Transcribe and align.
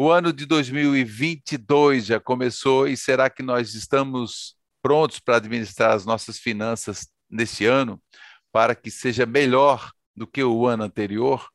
O 0.00 0.12
ano 0.12 0.32
de 0.32 0.46
2022 0.46 2.06
já 2.06 2.20
começou 2.20 2.86
e 2.86 2.96
será 2.96 3.28
que 3.28 3.42
nós 3.42 3.74
estamos 3.74 4.54
prontos 4.80 5.18
para 5.18 5.38
administrar 5.38 5.90
as 5.90 6.06
nossas 6.06 6.38
finanças 6.38 7.08
neste 7.28 7.66
ano 7.66 8.00
para 8.52 8.76
que 8.76 8.92
seja 8.92 9.26
melhor 9.26 9.90
do 10.14 10.24
que 10.24 10.40
o 10.44 10.68
ano 10.68 10.84
anterior? 10.84 11.48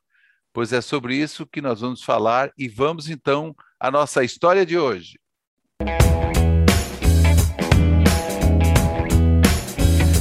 Pois 0.52 0.74
é 0.74 0.82
sobre 0.82 1.16
isso 1.16 1.48
que 1.48 1.62
nós 1.62 1.80
vamos 1.80 2.04
falar 2.04 2.52
e 2.58 2.68
vamos 2.68 3.10
então 3.10 3.56
à 3.80 3.90
nossa 3.90 4.26
história 4.26 4.66
de 4.66 4.78
hoje. 4.78 5.18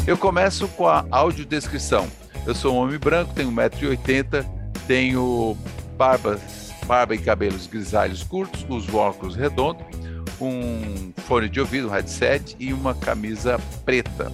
Eu 0.06 0.16
começo 0.16 0.68
com 0.68 0.86
a 0.86 1.04
audiodescrição. 1.10 2.08
Eu 2.46 2.54
sou 2.54 2.76
um 2.76 2.78
homem 2.78 3.00
branco, 3.00 3.34
tenho 3.34 3.50
1,80m, 3.50 4.46
tenho 4.86 5.56
barbas 5.96 6.61
barba 6.86 7.14
e 7.14 7.18
cabelos 7.18 7.66
grisalhos 7.66 8.22
curtos, 8.22 8.64
uso 8.68 8.96
óculos 8.96 9.34
redondos, 9.34 9.84
um 10.40 11.12
fone 11.26 11.48
de 11.48 11.60
ouvido, 11.60 11.88
um 11.88 11.90
headset 11.90 12.56
e 12.58 12.72
uma 12.72 12.94
camisa 12.94 13.60
preta. 13.84 14.32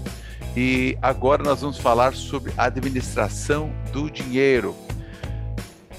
E 0.57 0.97
agora 1.03 1.43
nós 1.43 1.61
vamos 1.61 1.79
falar 1.79 2.15
sobre 2.15 2.53
administração 2.57 3.71
do 3.93 4.11
dinheiro. 4.11 4.75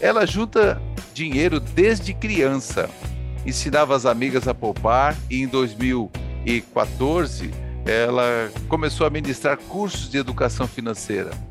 Ela 0.02 0.26
junta 0.26 0.82
dinheiro 1.14 1.60
desde 1.60 2.14
criança, 2.14 2.90
ensinava 3.46 3.96
as 3.96 4.06
amigas 4.06 4.48
a 4.48 4.54
poupar 4.54 5.16
e 5.30 5.42
em 5.42 5.48
2014 5.48 7.52
ela 7.86 8.52
começou 8.68 9.08
a 9.08 9.10
ministrar 9.10 9.58
cursos 9.58 10.10
de 10.10 10.18
educação 10.18 10.68
financeira 10.68 11.49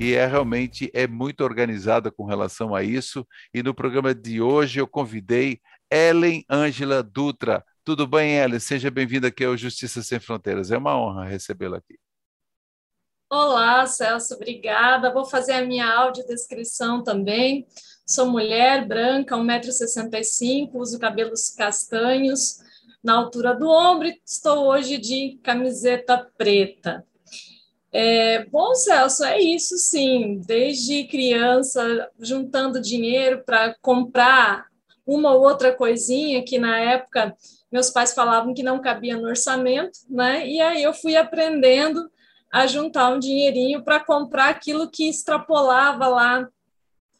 e 0.00 0.14
é 0.14 0.24
realmente 0.24 0.90
é 0.94 1.06
muito 1.06 1.44
organizada 1.44 2.10
com 2.10 2.24
relação 2.24 2.74
a 2.74 2.82
isso. 2.82 3.26
E 3.52 3.62
no 3.62 3.74
programa 3.74 4.14
de 4.14 4.40
hoje 4.40 4.80
eu 4.80 4.88
convidei 4.88 5.60
Ellen 5.90 6.42
Ângela 6.48 7.02
Dutra. 7.02 7.62
Tudo 7.84 8.06
bem, 8.06 8.38
Ellen? 8.38 8.58
Seja 8.58 8.90
bem-vinda 8.90 9.28
aqui 9.28 9.44
ao 9.44 9.58
Justiça 9.58 10.02
Sem 10.02 10.18
Fronteiras. 10.18 10.70
É 10.70 10.78
uma 10.78 10.98
honra 10.98 11.26
recebê-la 11.26 11.76
aqui. 11.76 11.98
Olá, 13.28 13.86
Celso, 13.86 14.34
obrigada. 14.36 15.12
Vou 15.12 15.26
fazer 15.26 15.52
a 15.52 15.66
minha 15.66 15.86
audiodescrição 15.86 17.02
também. 17.04 17.66
Sou 18.06 18.26
mulher 18.26 18.88
branca, 18.88 19.36
1,65m, 19.36 20.70
uso 20.72 20.98
cabelos 20.98 21.50
castanhos 21.50 22.58
na 23.04 23.12
altura 23.14 23.54
do 23.54 23.68
ombro 23.68 24.08
e 24.08 24.18
estou 24.24 24.66
hoje 24.66 24.96
de 24.96 25.38
camiseta 25.42 26.26
preta. 26.38 27.04
É, 27.92 28.44
bom, 28.46 28.74
Celso, 28.74 29.24
é 29.24 29.40
isso 29.40 29.76
sim. 29.76 30.40
Desde 30.46 31.04
criança, 31.04 32.08
juntando 32.18 32.80
dinheiro 32.80 33.42
para 33.44 33.74
comprar 33.82 34.66
uma 35.06 35.32
ou 35.32 35.42
outra 35.42 35.72
coisinha 35.72 36.44
que 36.44 36.58
na 36.58 36.78
época 36.78 37.34
meus 37.70 37.90
pais 37.90 38.12
falavam 38.12 38.54
que 38.54 38.62
não 38.62 38.80
cabia 38.80 39.16
no 39.16 39.28
orçamento, 39.28 39.98
né? 40.08 40.46
E 40.46 40.60
aí 40.60 40.82
eu 40.82 40.92
fui 40.92 41.16
aprendendo 41.16 42.10
a 42.52 42.66
juntar 42.66 43.10
um 43.10 43.18
dinheirinho 43.18 43.84
para 43.84 44.00
comprar 44.00 44.48
aquilo 44.48 44.90
que 44.90 45.08
extrapolava 45.08 46.08
lá 46.08 46.48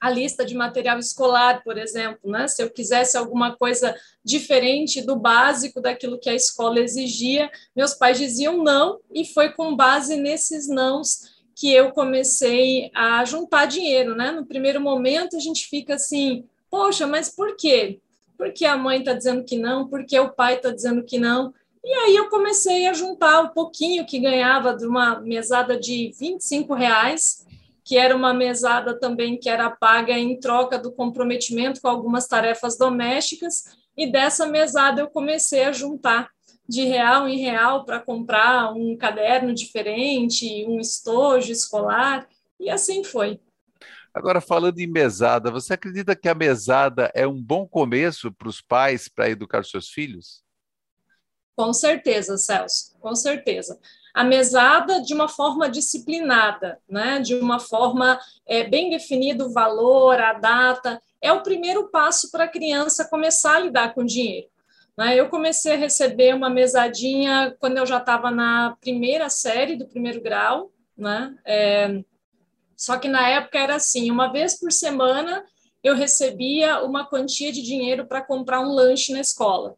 a 0.00 0.08
lista 0.08 0.44
de 0.46 0.54
material 0.54 0.98
escolar, 0.98 1.62
por 1.62 1.76
exemplo, 1.76 2.30
né? 2.30 2.48
Se 2.48 2.62
eu 2.62 2.70
quisesse 2.70 3.18
alguma 3.18 3.54
coisa 3.54 3.94
diferente 4.24 5.02
do 5.02 5.14
básico 5.14 5.80
daquilo 5.80 6.18
que 6.18 6.30
a 6.30 6.34
escola 6.34 6.80
exigia, 6.80 7.50
meus 7.76 7.92
pais 7.92 8.18
diziam 8.18 8.62
não, 8.62 8.98
e 9.12 9.26
foi 9.26 9.50
com 9.52 9.76
base 9.76 10.16
nesses 10.16 10.66
nãos 10.66 11.38
que 11.54 11.70
eu 11.70 11.90
comecei 11.90 12.90
a 12.94 13.22
juntar 13.26 13.66
dinheiro, 13.66 14.16
né? 14.16 14.32
No 14.32 14.46
primeiro 14.46 14.80
momento 14.80 15.36
a 15.36 15.40
gente 15.40 15.68
fica 15.68 15.96
assim, 15.96 16.44
poxa, 16.70 17.06
mas 17.06 17.28
por 17.28 17.54
quê? 17.54 18.00
Porque 18.38 18.64
a 18.64 18.78
mãe 18.78 19.00
está 19.00 19.12
dizendo 19.12 19.44
que 19.44 19.58
não, 19.58 19.86
porque 19.86 20.18
o 20.18 20.30
pai 20.30 20.54
está 20.54 20.70
dizendo 20.70 21.04
que 21.04 21.18
não. 21.18 21.52
E 21.84 21.92
aí 21.92 22.16
eu 22.16 22.30
comecei 22.30 22.86
a 22.86 22.94
juntar 22.94 23.42
o 23.42 23.50
pouquinho 23.50 24.06
que 24.06 24.18
ganhava 24.18 24.74
de 24.74 24.86
uma 24.86 25.20
mesada 25.20 25.78
de 25.78 26.10
25 26.18 26.72
reais 26.72 27.46
que 27.90 27.98
era 27.98 28.14
uma 28.14 28.32
mesada 28.32 28.96
também 28.96 29.36
que 29.36 29.48
era 29.48 29.68
paga 29.68 30.16
em 30.16 30.38
troca 30.38 30.78
do 30.78 30.92
comprometimento 30.92 31.80
com 31.80 31.88
algumas 31.88 32.28
tarefas 32.28 32.78
domésticas, 32.78 33.64
e 33.96 34.08
dessa 34.08 34.46
mesada 34.46 35.00
eu 35.00 35.10
comecei 35.10 35.64
a 35.64 35.72
juntar 35.72 36.30
de 36.68 36.84
real 36.84 37.26
em 37.26 37.40
real 37.40 37.84
para 37.84 37.98
comprar 37.98 38.72
um 38.72 38.96
caderno 38.96 39.52
diferente, 39.52 40.64
um 40.68 40.78
estojo 40.78 41.50
escolar, 41.50 42.28
e 42.60 42.70
assim 42.70 43.02
foi. 43.02 43.40
Agora, 44.14 44.40
falando 44.40 44.78
em 44.78 44.86
mesada, 44.86 45.50
você 45.50 45.74
acredita 45.74 46.14
que 46.14 46.28
a 46.28 46.34
mesada 46.34 47.10
é 47.12 47.26
um 47.26 47.42
bom 47.42 47.66
começo 47.66 48.30
para 48.30 48.48
os 48.48 48.60
pais 48.60 49.08
para 49.08 49.30
educar 49.30 49.64
seus 49.64 49.88
filhos? 49.88 50.44
Com 51.56 51.72
certeza, 51.72 52.38
Celso, 52.38 52.96
com 53.00 53.16
certeza 53.16 53.80
a 54.14 54.24
mesada 54.24 55.00
de 55.00 55.14
uma 55.14 55.28
forma 55.28 55.68
disciplinada, 55.68 56.78
né? 56.88 57.20
de 57.20 57.34
uma 57.34 57.58
forma 57.58 58.18
é, 58.46 58.64
bem 58.64 58.90
definido 58.90 59.46
o 59.46 59.52
valor, 59.52 60.20
a 60.20 60.32
data, 60.32 61.00
é 61.20 61.32
o 61.32 61.42
primeiro 61.42 61.88
passo 61.88 62.30
para 62.30 62.44
a 62.44 62.48
criança 62.48 63.08
começar 63.08 63.56
a 63.56 63.60
lidar 63.60 63.94
com 63.94 64.04
dinheiro. 64.04 64.48
Né? 64.96 65.18
Eu 65.18 65.28
comecei 65.28 65.74
a 65.74 65.78
receber 65.78 66.34
uma 66.34 66.50
mesadinha 66.50 67.56
quando 67.58 67.78
eu 67.78 67.86
já 67.86 67.98
estava 67.98 68.30
na 68.30 68.76
primeira 68.80 69.28
série 69.28 69.76
do 69.76 69.86
primeiro 69.86 70.20
grau, 70.20 70.70
né? 70.96 71.34
É, 71.46 72.02
só 72.76 72.98
que 72.98 73.08
na 73.08 73.28
época 73.28 73.58
era 73.58 73.76
assim, 73.76 74.10
uma 74.10 74.32
vez 74.32 74.58
por 74.58 74.72
semana 74.72 75.44
eu 75.82 75.94
recebia 75.94 76.82
uma 76.82 77.06
quantia 77.06 77.52
de 77.52 77.62
dinheiro 77.62 78.06
para 78.06 78.22
comprar 78.22 78.60
um 78.60 78.72
lanche 78.72 79.12
na 79.12 79.20
escola. 79.20 79.76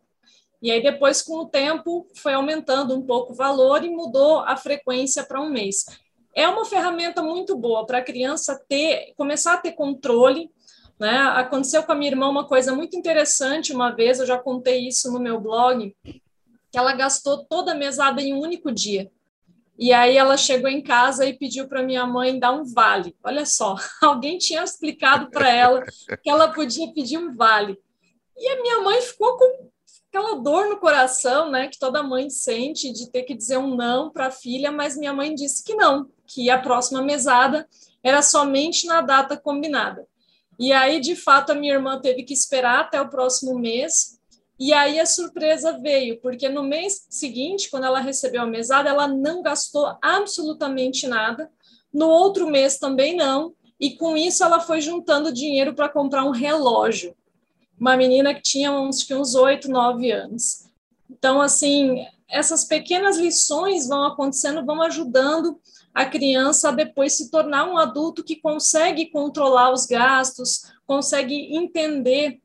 E 0.62 0.70
aí 0.70 0.80
depois, 0.80 1.20
com 1.20 1.38
o 1.38 1.46
tempo, 1.46 2.06
foi 2.14 2.34
aumentando 2.34 2.96
um 2.96 3.02
pouco 3.02 3.32
o 3.32 3.36
valor 3.36 3.84
e 3.84 3.90
mudou 3.90 4.38
a 4.38 4.56
frequência 4.56 5.24
para 5.24 5.42
um 5.42 5.50
mês. 5.50 5.84
É 6.32 6.46
uma 6.46 6.64
ferramenta 6.64 7.20
muito 7.20 7.56
boa 7.56 7.84
para 7.84 7.98
a 7.98 8.02
criança 8.02 8.64
ter, 8.68 9.12
começar 9.16 9.54
a 9.54 9.58
ter 9.58 9.72
controle. 9.72 10.50
Né? 11.00 11.10
Aconteceu 11.10 11.82
com 11.82 11.90
a 11.90 11.94
minha 11.96 12.12
irmã 12.12 12.28
uma 12.28 12.46
coisa 12.46 12.72
muito 12.72 12.96
interessante 12.96 13.72
uma 13.72 13.90
vez, 13.90 14.20
eu 14.20 14.26
já 14.26 14.38
contei 14.38 14.86
isso 14.86 15.12
no 15.12 15.18
meu 15.18 15.40
blog, 15.40 15.92
que 16.04 16.78
ela 16.78 16.92
gastou 16.92 17.44
toda 17.44 17.72
a 17.72 17.74
mesada 17.74 18.22
em 18.22 18.32
um 18.32 18.40
único 18.40 18.70
dia. 18.70 19.10
E 19.76 19.92
aí 19.92 20.16
ela 20.16 20.36
chegou 20.36 20.70
em 20.70 20.80
casa 20.80 21.26
e 21.26 21.36
pediu 21.36 21.66
para 21.66 21.82
minha 21.82 22.06
mãe 22.06 22.38
dar 22.38 22.52
um 22.52 22.64
vale. 22.64 23.16
Olha 23.24 23.44
só, 23.44 23.74
alguém 24.00 24.38
tinha 24.38 24.62
explicado 24.62 25.28
para 25.28 25.50
ela 25.50 25.82
que 26.22 26.30
ela 26.30 26.52
podia 26.52 26.92
pedir 26.92 27.18
um 27.18 27.34
vale. 27.34 27.76
E 28.38 28.48
a 28.48 28.62
minha 28.62 28.80
mãe 28.82 29.00
ficou 29.02 29.36
com 29.36 29.71
aquela 30.12 30.34
dor 30.34 30.68
no 30.68 30.76
coração, 30.76 31.50
né, 31.50 31.68
que 31.68 31.78
toda 31.78 32.02
mãe 32.02 32.28
sente 32.28 32.92
de 32.92 33.10
ter 33.10 33.22
que 33.22 33.34
dizer 33.34 33.56
um 33.56 33.74
não 33.74 34.10
para 34.10 34.26
a 34.26 34.30
filha, 34.30 34.70
mas 34.70 34.94
minha 34.94 35.12
mãe 35.14 35.34
disse 35.34 35.64
que 35.64 35.74
não, 35.74 36.06
que 36.26 36.50
a 36.50 36.60
próxima 36.60 37.00
mesada 37.00 37.66
era 38.04 38.20
somente 38.20 38.86
na 38.86 39.00
data 39.00 39.38
combinada. 39.38 40.06
E 40.58 40.70
aí, 40.70 41.00
de 41.00 41.16
fato, 41.16 41.50
a 41.52 41.54
minha 41.54 41.72
irmã 41.72 41.98
teve 41.98 42.24
que 42.24 42.34
esperar 42.34 42.80
até 42.80 43.00
o 43.00 43.08
próximo 43.08 43.58
mês. 43.58 44.20
E 44.60 44.74
aí 44.74 45.00
a 45.00 45.06
surpresa 45.06 45.78
veio, 45.78 46.20
porque 46.20 46.46
no 46.46 46.62
mês 46.62 47.06
seguinte, 47.08 47.70
quando 47.70 47.84
ela 47.84 47.98
recebeu 47.98 48.42
a 48.42 48.46
mesada, 48.46 48.90
ela 48.90 49.08
não 49.08 49.42
gastou 49.42 49.96
absolutamente 50.02 51.08
nada. 51.08 51.50
No 51.92 52.06
outro 52.08 52.46
mês 52.46 52.78
também 52.78 53.16
não. 53.16 53.54
E 53.80 53.96
com 53.96 54.14
isso 54.14 54.44
ela 54.44 54.60
foi 54.60 54.82
juntando 54.82 55.32
dinheiro 55.32 55.74
para 55.74 55.88
comprar 55.88 56.24
um 56.24 56.30
relógio 56.30 57.16
uma 57.82 57.96
menina 57.96 58.32
que 58.32 58.40
tinha 58.40 58.70
uns, 58.70 59.02
que 59.02 59.12
uns 59.12 59.34
8, 59.34 59.68
9 59.68 60.08
anos. 60.12 60.68
Então, 61.10 61.40
assim, 61.40 62.06
essas 62.30 62.62
pequenas 62.64 63.18
lições 63.18 63.88
vão 63.88 64.04
acontecendo, 64.04 64.64
vão 64.64 64.80
ajudando 64.82 65.60
a 65.92 66.04
criança 66.06 66.68
a 66.68 66.72
depois 66.72 67.14
se 67.14 67.28
tornar 67.28 67.68
um 67.68 67.76
adulto 67.76 68.22
que 68.22 68.36
consegue 68.36 69.06
controlar 69.06 69.72
os 69.72 69.84
gastos, 69.84 70.72
consegue 70.86 71.56
entender 71.56 72.40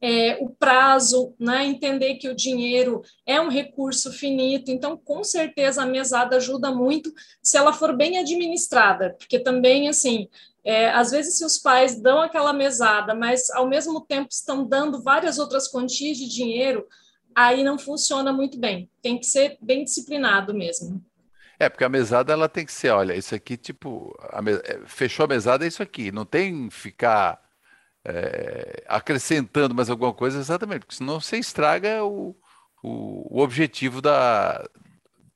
é, 0.00 0.38
o 0.40 0.50
prazo, 0.50 1.34
né? 1.36 1.66
entender 1.66 2.14
que 2.14 2.28
o 2.28 2.36
dinheiro 2.36 3.02
é 3.26 3.40
um 3.40 3.48
recurso 3.48 4.12
finito. 4.12 4.70
Então, 4.70 4.96
com 4.96 5.24
certeza, 5.24 5.82
a 5.82 5.86
mesada 5.86 6.36
ajuda 6.36 6.70
muito 6.70 7.12
se 7.42 7.56
ela 7.56 7.72
for 7.72 7.96
bem 7.96 8.18
administrada, 8.18 9.16
porque 9.18 9.40
também, 9.40 9.88
assim, 9.88 10.28
é, 10.64 10.90
às 10.90 11.10
vezes, 11.10 11.38
se 11.38 11.44
os 11.44 11.58
pais 11.58 12.00
dão 12.00 12.20
aquela 12.20 12.52
mesada, 12.52 13.14
mas 13.14 13.48
ao 13.50 13.66
mesmo 13.66 14.00
tempo 14.00 14.28
estão 14.30 14.64
dando 14.64 15.02
várias 15.02 15.38
outras 15.38 15.68
quantias 15.68 16.18
de 16.18 16.28
dinheiro, 16.28 16.86
aí 17.34 17.64
não 17.64 17.78
funciona 17.78 18.32
muito 18.32 18.58
bem. 18.58 18.90
Tem 19.02 19.18
que 19.18 19.26
ser 19.26 19.56
bem 19.60 19.84
disciplinado 19.84 20.52
mesmo. 20.52 21.02
É, 21.58 21.68
porque 21.68 21.84
a 21.84 21.88
mesada 21.90 22.32
ela 22.32 22.48
tem 22.48 22.64
que 22.64 22.72
ser, 22.72 22.90
olha, 22.90 23.14
isso 23.14 23.34
aqui, 23.34 23.56
tipo, 23.56 24.14
a. 24.20 24.40
É, 24.64 24.80
fechou 24.86 25.24
a 25.24 25.28
mesada, 25.28 25.64
é 25.64 25.68
isso 25.68 25.82
aqui. 25.82 26.10
Não 26.10 26.24
tem 26.24 26.70
ficar 26.70 27.40
é, 28.04 28.82
acrescentando 28.88 29.74
mais 29.74 29.90
alguma 29.90 30.12
coisa, 30.12 30.38
exatamente, 30.38 30.80
porque 30.80 30.96
senão 30.96 31.20
você 31.20 31.36
estraga 31.36 32.02
o, 32.04 32.34
o, 32.82 33.38
o 33.38 33.42
objetivo 33.42 34.00
da, 34.00 34.66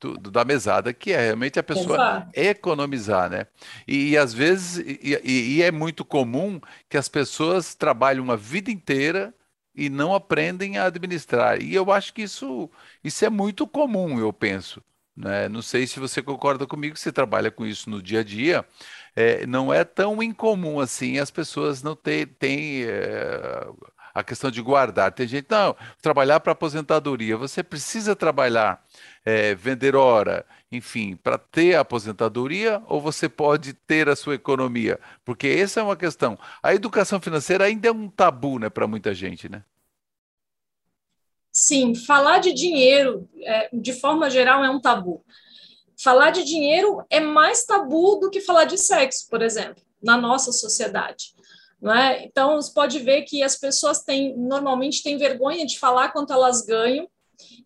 do, 0.01 0.31
da 0.31 0.45
mesada, 0.45 0.93
que 0.93 1.13
é 1.13 1.21
realmente 1.21 1.59
a 1.59 1.63
pessoa 1.63 1.97
Exato. 1.97 2.31
economizar, 2.35 3.31
né? 3.31 3.47
E, 3.87 4.11
e 4.11 4.19
às 4.19 4.33
vezes, 4.33 4.79
e, 4.79 5.21
e, 5.25 5.63
é 5.63 5.71
muito 5.71 6.05
comum 6.05 6.61
que 6.89 6.97
as 6.97 7.09
pessoas 7.09 7.75
trabalhem 7.75 8.23
uma 8.23 8.37
vida 8.37 8.71
inteira 8.71 9.35
e 9.75 9.89
não 9.89 10.15
aprendem 10.15 10.79
a 10.79 10.87
administrar. 10.87 11.61
E 11.61 11.75
eu 11.75 11.91
acho 11.91 12.13
que 12.15 12.23
isso, 12.23 12.71
isso 13.03 13.25
é 13.25 13.31
muito 13.31 13.67
comum, 13.67 14.19
eu 14.19 14.33
penso. 14.33 14.83
Né? 15.17 15.49
Não 15.49 15.63
sei 15.63 15.87
se 15.87 16.01
você 16.01 16.21
concorda 16.23 16.67
comigo, 16.67 16.97
você 16.97 17.13
trabalha 17.13 17.51
com 17.51 17.65
isso 17.65 17.89
no 17.89 18.03
dia 18.03 18.21
a 18.21 18.25
dia. 18.25 18.65
É, 19.15 19.47
não 19.47 19.73
é 19.73 19.85
tão 19.85 20.21
incomum 20.23 20.81
assim 20.81 21.19
as 21.19 21.31
pessoas 21.31 21.83
não 21.85 21.95
terem 21.95 22.85
é, 22.85 23.67
a 24.15 24.23
questão 24.23 24.51
de 24.51 24.63
guardar. 24.63 25.13
Tem 25.13 25.27
gente, 25.27 25.47
não, 25.51 25.75
trabalhar 26.01 26.39
para 26.39 26.53
aposentadoria. 26.53 27.37
Você 27.37 27.63
precisa 27.63 28.15
trabalhar, 28.15 28.83
é, 29.25 29.55
vender 29.55 29.97
hora, 29.97 30.47
enfim, 30.71 31.17
para 31.17 31.37
ter 31.37 31.75
a 31.75 31.81
aposentadoria 31.81 32.81
ou 32.87 33.01
você 33.01 33.29
pode 33.29 33.73
ter 33.73 34.09
a 34.09 34.15
sua 34.15 34.37
economia? 34.37 35.01
Porque 35.25 35.49
essa 35.49 35.81
é 35.81 35.83
uma 35.83 35.97
questão. 35.97 36.39
A 36.63 36.73
educação 36.73 37.21
financeira 37.21 37.65
ainda 37.65 37.89
é 37.89 37.93
um 37.93 38.09
tabu 38.09 38.59
né, 38.61 38.71
para 38.71 38.87
muita 38.87 39.13
gente, 39.13 39.49
né? 39.49 39.65
Sim, 41.51 41.95
falar 41.95 42.39
de 42.39 42.53
dinheiro, 42.53 43.29
é, 43.43 43.69
de 43.73 43.93
forma 43.93 44.29
geral, 44.31 44.65
é 44.65 44.71
um 44.71 44.81
tabu. 44.81 45.25
Falar 45.97 46.31
de 46.31 46.45
dinheiro 46.45 47.05
é 47.09 47.21
mais 47.21 47.65
tabu 47.65 48.17
do 48.17 48.29
que 48.29 48.41
falar 48.41 48.65
de 48.65 48.77
sexo, 48.77 49.29
por 49.31 49.41
exemplo, 49.41 49.83
na 50.03 50.17
nossa 50.17 50.51
sociedade. 50.51 51.34
É? 51.93 52.25
Então, 52.25 52.57
você 52.57 52.73
pode 52.73 52.99
ver 53.01 53.23
que 53.23 53.43
as 53.43 53.57
pessoas 53.57 54.03
têm, 54.03 54.37
normalmente 54.37 55.03
têm 55.03 55.19
vergonha 55.19 55.67
de 55.67 55.79
falar 55.79 56.13
quanto 56.13 56.33
elas 56.33 56.63
ganham, 56.63 57.07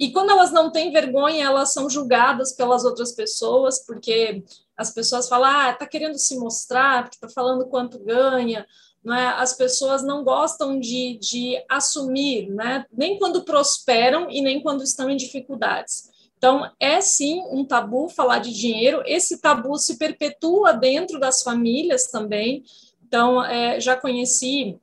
e 0.01 0.11
quando 0.11 0.31
elas 0.31 0.51
não 0.51 0.71
têm 0.71 0.91
vergonha, 0.91 1.45
elas 1.45 1.73
são 1.73 1.89
julgadas 1.91 2.53
pelas 2.53 2.85
outras 2.85 3.13
pessoas, 3.13 3.85
porque 3.85 4.43
as 4.77 4.93
pessoas 4.93 5.29
falam, 5.29 5.51
ah, 5.51 5.73
tá 5.73 5.87
querendo 5.87 6.19
se 6.19 6.37
mostrar, 6.39 7.05
porque 7.05 7.19
tá 7.19 7.29
falando 7.29 7.67
quanto 7.67 7.99
ganha, 7.99 8.67
não 9.05 9.15
é? 9.15 9.27
As 9.29 9.53
pessoas 9.55 10.03
não 10.03 10.25
gostam 10.25 10.79
de, 10.79 11.19
de 11.19 11.63
assumir, 11.69 12.49
né? 12.49 12.85
Nem 12.93 13.19
quando 13.19 13.45
prosperam 13.45 14.31
e 14.31 14.41
nem 14.41 14.61
quando 14.63 14.83
estão 14.83 15.09
em 15.11 15.17
dificuldades. 15.17 16.11
Então, 16.37 16.71
é 16.79 17.01
sim 17.01 17.43
um 17.51 17.65
tabu 17.65 18.09
falar 18.09 18.39
de 18.39 18.53
dinheiro, 18.53 19.03
esse 19.05 19.41
tabu 19.41 19.77
se 19.77 19.99
perpetua 19.99 20.73
dentro 20.73 21.19
das 21.19 21.43
famílias 21.43 22.07
também. 22.07 22.63
Então, 23.09 23.43
é, 23.43 23.81
já 23.81 23.97
conheci 23.97 24.79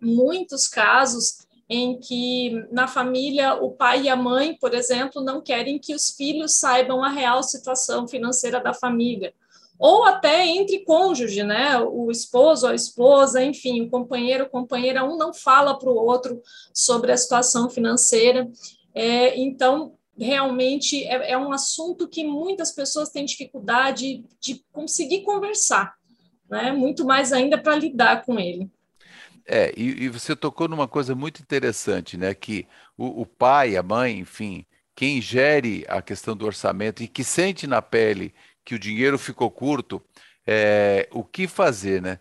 muitos 0.00 0.66
casos 0.66 1.46
em 1.68 2.00
que 2.00 2.66
na 2.72 2.88
família 2.88 3.54
o 3.54 3.70
pai 3.70 4.04
e 4.04 4.08
a 4.08 4.16
mãe, 4.16 4.56
por 4.58 4.72
exemplo, 4.72 5.22
não 5.22 5.42
querem 5.42 5.78
que 5.78 5.94
os 5.94 6.10
filhos 6.10 6.54
saibam 6.54 7.04
a 7.04 7.10
real 7.10 7.42
situação 7.42 8.08
financeira 8.08 8.58
da 8.58 8.72
família, 8.72 9.34
ou 9.78 10.04
até 10.04 10.46
entre 10.46 10.80
cônjuge, 10.80 11.44
né? 11.44 11.78
O 11.78 12.10
esposo, 12.10 12.66
a 12.66 12.74
esposa, 12.74 13.44
enfim, 13.44 13.82
o 13.82 13.90
companheiro, 13.90 14.44
a 14.44 14.48
companheira, 14.48 15.04
um 15.04 15.18
não 15.18 15.32
fala 15.34 15.78
para 15.78 15.90
o 15.90 15.94
outro 15.94 16.42
sobre 16.72 17.12
a 17.12 17.16
situação 17.16 17.68
financeira. 17.68 18.50
É, 18.94 19.38
então, 19.38 19.92
realmente 20.18 21.04
é, 21.04 21.32
é 21.32 21.38
um 21.38 21.52
assunto 21.52 22.08
que 22.08 22.24
muitas 22.24 22.72
pessoas 22.72 23.10
têm 23.10 23.26
dificuldade 23.26 24.24
de 24.40 24.64
conseguir 24.72 25.20
conversar, 25.20 25.97
né? 26.48 26.72
Muito 26.72 27.04
mais 27.04 27.32
ainda 27.32 27.58
para 27.58 27.76
lidar 27.76 28.22
com 28.24 28.38
ele. 28.38 28.70
É, 29.46 29.72
e, 29.76 30.04
e, 30.04 30.08
você 30.08 30.36
tocou 30.36 30.68
numa 30.68 30.86
coisa 30.86 31.14
muito 31.14 31.40
interessante, 31.40 32.18
né? 32.18 32.34
Que 32.34 32.66
o, 32.96 33.22
o, 33.22 33.26
pai, 33.26 33.76
a 33.76 33.82
mãe, 33.82 34.18
enfim, 34.18 34.66
quem 34.94 35.22
gere 35.22 35.86
a 35.88 36.02
questão 36.02 36.36
do 36.36 36.44
orçamento 36.44 37.02
e 37.02 37.08
que 37.08 37.24
sente 37.24 37.66
na 37.66 37.80
pele 37.80 38.34
que 38.62 38.74
o 38.74 38.78
dinheiro 38.78 39.18
ficou 39.18 39.50
curto, 39.50 40.02
é, 40.46 41.08
o 41.10 41.24
que 41.24 41.48
fazer, 41.48 42.02
né? 42.02 42.18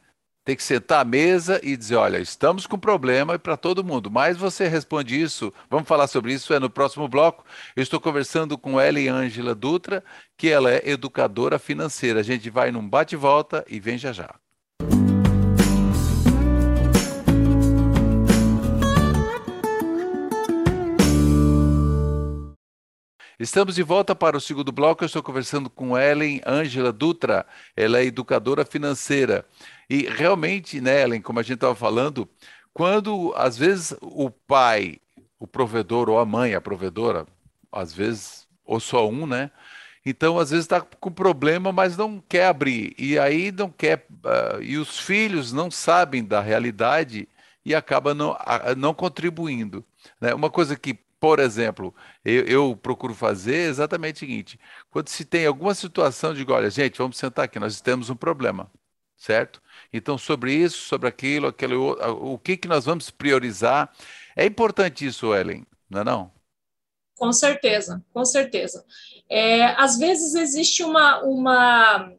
Tem 0.48 0.56
que 0.56 0.64
sentar 0.64 1.02
à 1.02 1.04
mesa 1.04 1.60
e 1.62 1.76
dizer, 1.76 1.98
olha, 1.98 2.20
estamos 2.20 2.66
com 2.66 2.80
problema 2.80 3.38
para 3.38 3.58
todo 3.58 3.84
mundo. 3.84 4.10
Mas 4.10 4.38
você 4.38 4.66
responde 4.66 5.22
isso, 5.22 5.54
vamos 5.70 5.86
falar 5.90 6.08
sobre 6.08 6.32
isso, 6.34 6.54
é 6.54 6.60
no 6.60 6.70
próximo 6.70 7.06
bloco. 7.06 7.44
Eu 7.76 7.84
estou 7.84 8.00
conversando 8.00 8.58
com 8.58 8.80
Ellen 8.80 9.10
Ângela 9.10 9.54
Dutra, 9.54 10.02
que 10.38 10.48
ela 10.48 10.72
é 10.72 10.90
educadora 10.90 11.60
financeira. 11.60 12.22
A 12.22 12.24
gente 12.24 12.50
vai 12.50 12.72
num 12.72 12.88
bate-volta 12.88 13.66
e 13.68 13.78
vem 13.78 13.98
já 13.98 14.14
já. 14.14 14.36
Estamos 23.40 23.76
de 23.76 23.84
volta 23.84 24.16
para 24.16 24.36
o 24.36 24.42
segundo 24.42 24.72
bloco. 24.72 25.04
Eu 25.04 25.06
estou 25.06 25.22
conversando 25.22 25.70
com 25.70 25.96
Ellen 25.96 26.42
Ângela 26.44 26.92
Dutra. 26.92 27.46
Ela 27.76 28.00
é 28.00 28.06
educadora 28.06 28.66
financeira. 28.66 29.46
E 29.88 30.08
realmente, 30.08 30.82
né, 30.82 31.04
Ellen, 31.04 31.22
como 31.22 31.40
a 31.40 31.44
gente 31.44 31.54
estava 31.54 31.76
falando, 31.76 32.28
quando 32.74 33.32
às 33.38 33.56
vezes 33.56 33.96
o 34.02 34.32
pai, 34.32 35.00
o 35.40 35.46
provedor, 35.46 36.10
ou 36.10 36.18
a 36.18 36.26
mãe, 36.26 36.56
a 36.56 36.62
provedora, 36.62 37.28
às 37.72 37.94
vezes, 37.94 38.48
ou 38.66 38.80
só 38.80 39.08
um, 39.08 39.28
né? 39.28 39.52
Então, 40.04 40.40
às 40.40 40.50
vezes 40.50 40.66
está 40.66 40.82
com 40.82 41.12
problema, 41.12 41.72
mas 41.72 41.96
não 41.96 42.20
quer 42.28 42.48
abrir. 42.48 42.96
E 42.98 43.20
aí 43.20 43.52
não 43.52 43.70
quer. 43.70 44.08
Uh, 44.10 44.64
e 44.64 44.78
os 44.78 45.00
filhos 45.00 45.54
não 45.54 45.70
sabem 45.70 46.26
da 46.26 46.42
realidade 46.42 47.30
e 47.64 47.76
acaba 47.76 48.16
não, 48.16 48.32
uh, 48.32 48.76
não 48.76 48.96
contribuindo. 48.96 49.86
Né? 50.20 50.34
Uma 50.34 50.50
coisa 50.50 50.76
que 50.76 50.98
por 51.20 51.40
exemplo, 51.40 51.94
eu, 52.24 52.46
eu, 52.46 52.76
procuro 52.78 53.14
fazer 53.14 53.70
exatamente 53.70 54.18
o 54.18 54.20
seguinte: 54.20 54.60
quando 54.90 55.10
se 55.10 55.26
tem 55.26 55.46
alguma 55.46 55.74
situação, 55.74 56.34
digo, 56.34 56.54
olha, 56.54 56.70
gente, 56.70 56.98
vamos 56.98 57.18
sentar 57.18 57.46
aqui, 57.46 57.60
nós 57.60 57.82
temos 57.82 58.10
um 58.10 58.16
problema, 58.16 58.72
certo? 59.16 59.62
Então, 59.92 60.18
sobre 60.18 60.54
isso, 60.54 60.78
sobre 60.78 61.08
aquilo, 61.08 61.48
aquilo, 61.48 61.98
o 62.34 62.38
que, 62.38 62.58
que 62.58 62.68
nós 62.68 62.86
vamos 62.86 63.10
priorizar. 63.10 63.92
É 64.36 64.46
importante 64.46 65.06
isso, 65.06 65.34
Ellen, 65.34 65.66
não 65.90 66.02
é 66.02 66.04
não? 66.04 66.32
Com 67.16 67.34
certeza, 67.34 68.06
com 68.14 68.24
certeza. 68.24 68.86
É, 69.28 69.66
às 69.82 69.98
vezes 69.98 70.36
existe 70.36 70.84
uma, 70.84 71.24
uma, 71.24 72.14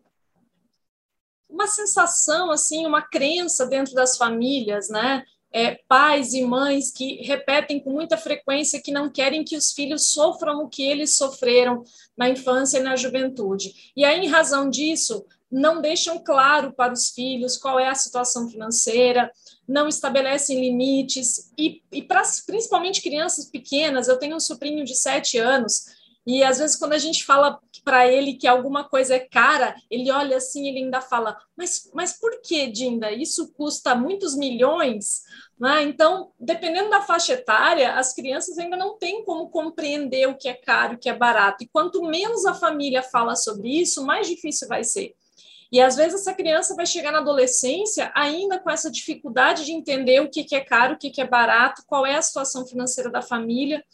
uma 1.49 1.67
sensação, 1.69 2.51
assim, 2.51 2.85
uma 2.85 3.03
crença 3.03 3.65
dentro 3.65 3.95
das 3.95 4.17
famílias, 4.17 4.89
né? 4.89 5.25
É, 5.53 5.81
pais 5.89 6.35
e 6.35 6.43
mães 6.43 6.91
que 6.91 7.23
repetem 7.23 7.81
com 7.81 7.91
muita 7.91 8.17
frequência 8.17 8.81
que 8.83 8.93
não 8.93 9.11
querem 9.11 9.45
que 9.45 9.57
os 9.57 9.73
filhos 9.73 10.07
sofram 10.07 10.63
o 10.63 10.69
que 10.69 10.83
eles 10.83 11.17
sofreram 11.17 11.83
na 12.17 12.29
infância 12.29 12.79
e 12.79 12.83
na 12.83 12.97
juventude. 12.97 13.93
E 13.97 14.05
aí, 14.05 14.21
em 14.21 14.29
razão 14.29 14.69
disso, 14.69 15.25
não 15.51 15.81
deixam 15.81 16.19
claro 16.23 16.73
para 16.73 16.93
os 16.93 17.11
filhos 17.11 17.57
qual 17.57 17.79
é 17.81 17.89
a 17.89 17.95
situação 17.95 18.49
financeira, 18.51 19.31
não 19.67 19.89
estabelecem 19.89 20.61
limites, 20.61 21.51
e, 21.57 21.83
e 21.91 22.07
principalmente 22.47 23.03
crianças 23.03 23.47
pequenas, 23.47 24.09
eu 24.09 24.19
tenho 24.19 24.37
um 24.37 24.41
sobrinho 24.41 24.85
de 24.85 24.95
sete 24.95 25.39
anos 25.39 25.99
e 26.29 26.45
às 26.45 26.59
vezes, 26.59 26.77
quando 26.77 26.93
a 26.93 26.99
gente 26.99 27.25
fala 27.25 27.59
para 27.83 28.07
ele 28.07 28.35
que 28.35 28.47
alguma 28.47 28.85
coisa 28.85 29.15
é 29.15 29.19
cara, 29.19 29.75
ele 29.91 30.11
olha 30.11 30.37
assim 30.37 30.67
e 30.67 30.69
ele 30.69 30.81
ainda 30.81 31.01
fala: 31.01 31.39
Mas, 31.57 31.91
mas 31.95 32.21
por 32.21 32.43
que, 32.43 32.67
Dinda? 32.67 33.11
Isso 33.11 33.51
custa 33.55 33.95
muitos 33.95 34.37
milhões? 34.37 35.23
Né? 35.59 35.83
Então, 35.83 36.31
dependendo 36.39 36.89
da 36.89 37.03
faixa 37.03 37.33
etária, 37.33 37.95
as 37.95 38.15
crianças 38.15 38.59
ainda 38.59 38.77
não 38.77 38.97
têm 38.97 39.25
como 39.25 39.51
compreender 39.51 40.29
o 40.29 40.37
que 40.37 40.49
é 40.49 40.55
caro 40.55 40.95
o 40.95 40.99
que 40.99 41.09
é 41.09 41.15
barato. 41.15 41.65
E 41.65 41.69
quanto 41.69 42.03
menos 42.03 42.47
a 42.47 42.55
família 42.55 43.03
fala 43.03 43.35
sobre 43.35 43.69
isso, 43.69 44.05
mais 44.05 44.29
difícil 44.29 44.69
vai 44.69 44.85
ser. 44.85 45.15
E 45.71 45.81
às 45.81 45.97
vezes 45.97 46.21
essa 46.21 46.33
criança 46.33 46.75
vai 46.75 46.87
chegar 46.87 47.13
na 47.13 47.19
adolescência 47.19 48.11
ainda 48.15 48.59
com 48.59 48.71
essa 48.71 48.91
dificuldade 48.91 49.67
de 49.67 49.73
entender 49.73 50.21
o 50.21 50.31
que, 50.31 50.45
que 50.45 50.55
é 50.55 50.61
caro, 50.61 50.95
o 50.95 50.99
que, 50.99 51.11
que 51.11 51.21
é 51.21 51.27
barato, 51.27 51.83
qual 51.87 52.07
é 52.07 52.15
a 52.15 52.23
situação 52.23 52.65
financeira 52.67 53.11
da 53.11 53.21
família. 53.21 53.85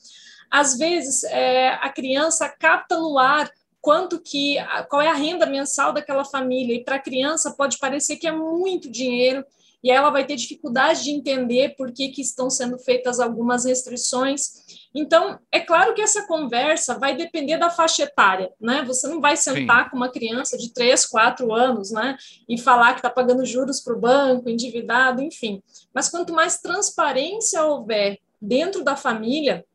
Às 0.51 0.77
vezes, 0.77 1.25
é, 1.25 1.71
a 1.71 1.89
criança 1.89 2.49
capta 2.49 2.97
no 2.97 3.19
ar 3.19 3.51
quanto 3.81 4.21
que, 4.21 4.57
qual 4.89 5.03
é 5.03 5.09
a 5.09 5.15
renda 5.15 5.47
mensal 5.47 5.93
daquela 5.93 6.25
família, 6.25 6.75
e 6.75 6.85
para 6.85 6.97
a 6.97 7.03
criança 7.03 7.55
pode 7.57 7.79
parecer 7.79 8.17
que 8.17 8.27
é 8.27 8.33
muito 8.33 8.91
dinheiro, 8.91 9.45
e 9.85 9.91
ela 9.91 10.09
vai 10.09 10.25
ter 10.25 10.35
dificuldade 10.35 11.05
de 11.05 11.11
entender 11.11 11.77
por 11.77 11.93
que, 11.93 12.09
que 12.09 12.23
estão 12.23 12.49
sendo 12.49 12.79
feitas 12.79 13.21
algumas 13.21 13.67
restrições. 13.67 14.65
Então, 14.95 15.39
é 15.53 15.61
claro 15.61 15.93
que 15.93 16.01
essa 16.01 16.27
conversa 16.27 16.99
vai 16.99 17.15
depender 17.15 17.59
da 17.59 17.69
faixa 17.69 18.05
etária, 18.05 18.51
né? 18.59 18.83
Você 18.87 19.07
não 19.07 19.21
vai 19.21 19.37
sentar 19.37 19.85
Sim. 19.85 19.91
com 19.91 19.97
uma 19.99 20.11
criança 20.11 20.57
de 20.57 20.73
3, 20.73 21.05
4 21.05 21.53
anos, 21.53 21.91
né? 21.91 22.17
E 22.49 22.59
falar 22.59 22.95
que 22.95 23.01
está 23.01 23.11
pagando 23.11 23.45
juros 23.45 23.79
para 23.83 23.95
o 23.95 24.01
banco, 24.01 24.49
endividado, 24.49 25.21
enfim. 25.21 25.63
Mas 25.93 26.09
quanto 26.09 26.33
mais 26.33 26.59
transparência 26.59 27.63
houver 27.63 28.19
dentro 28.41 28.83
da 28.83 28.97
família, 28.97 29.67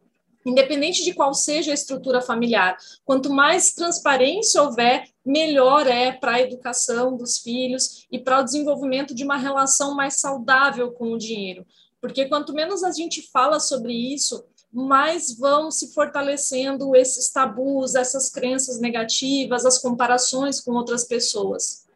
independente 0.45 1.03
de 1.03 1.13
qual 1.13 1.33
seja 1.33 1.71
a 1.71 1.73
estrutura 1.73 2.21
familiar. 2.21 2.77
Quanto 3.03 3.31
mais 3.31 3.73
transparência 3.73 4.61
houver, 4.61 5.07
melhor 5.25 5.87
é 5.87 6.11
para 6.11 6.33
a 6.33 6.41
educação 6.41 7.15
dos 7.15 7.39
filhos 7.39 8.05
e 8.11 8.19
para 8.19 8.39
o 8.39 8.43
desenvolvimento 8.43 9.13
de 9.13 9.23
uma 9.23 9.37
relação 9.37 9.95
mais 9.95 10.19
saudável 10.19 10.91
com 10.91 11.11
o 11.11 11.17
dinheiro. 11.17 11.65
Porque 12.01 12.25
quanto 12.25 12.53
menos 12.53 12.83
a 12.83 12.91
gente 12.91 13.29
fala 13.31 13.59
sobre 13.59 13.93
isso, 13.93 14.43
mais 14.71 15.35
vão 15.37 15.71
se 15.71 15.93
fortalecendo 15.93 16.95
esses 16.95 17.31
tabus, 17.31 17.95
essas 17.95 18.29
crenças 18.29 18.79
negativas, 18.79 19.65
as 19.65 19.79
comparações 19.79 20.61
com 20.61 20.71
outras 20.71 21.03
pessoas. 21.03 21.87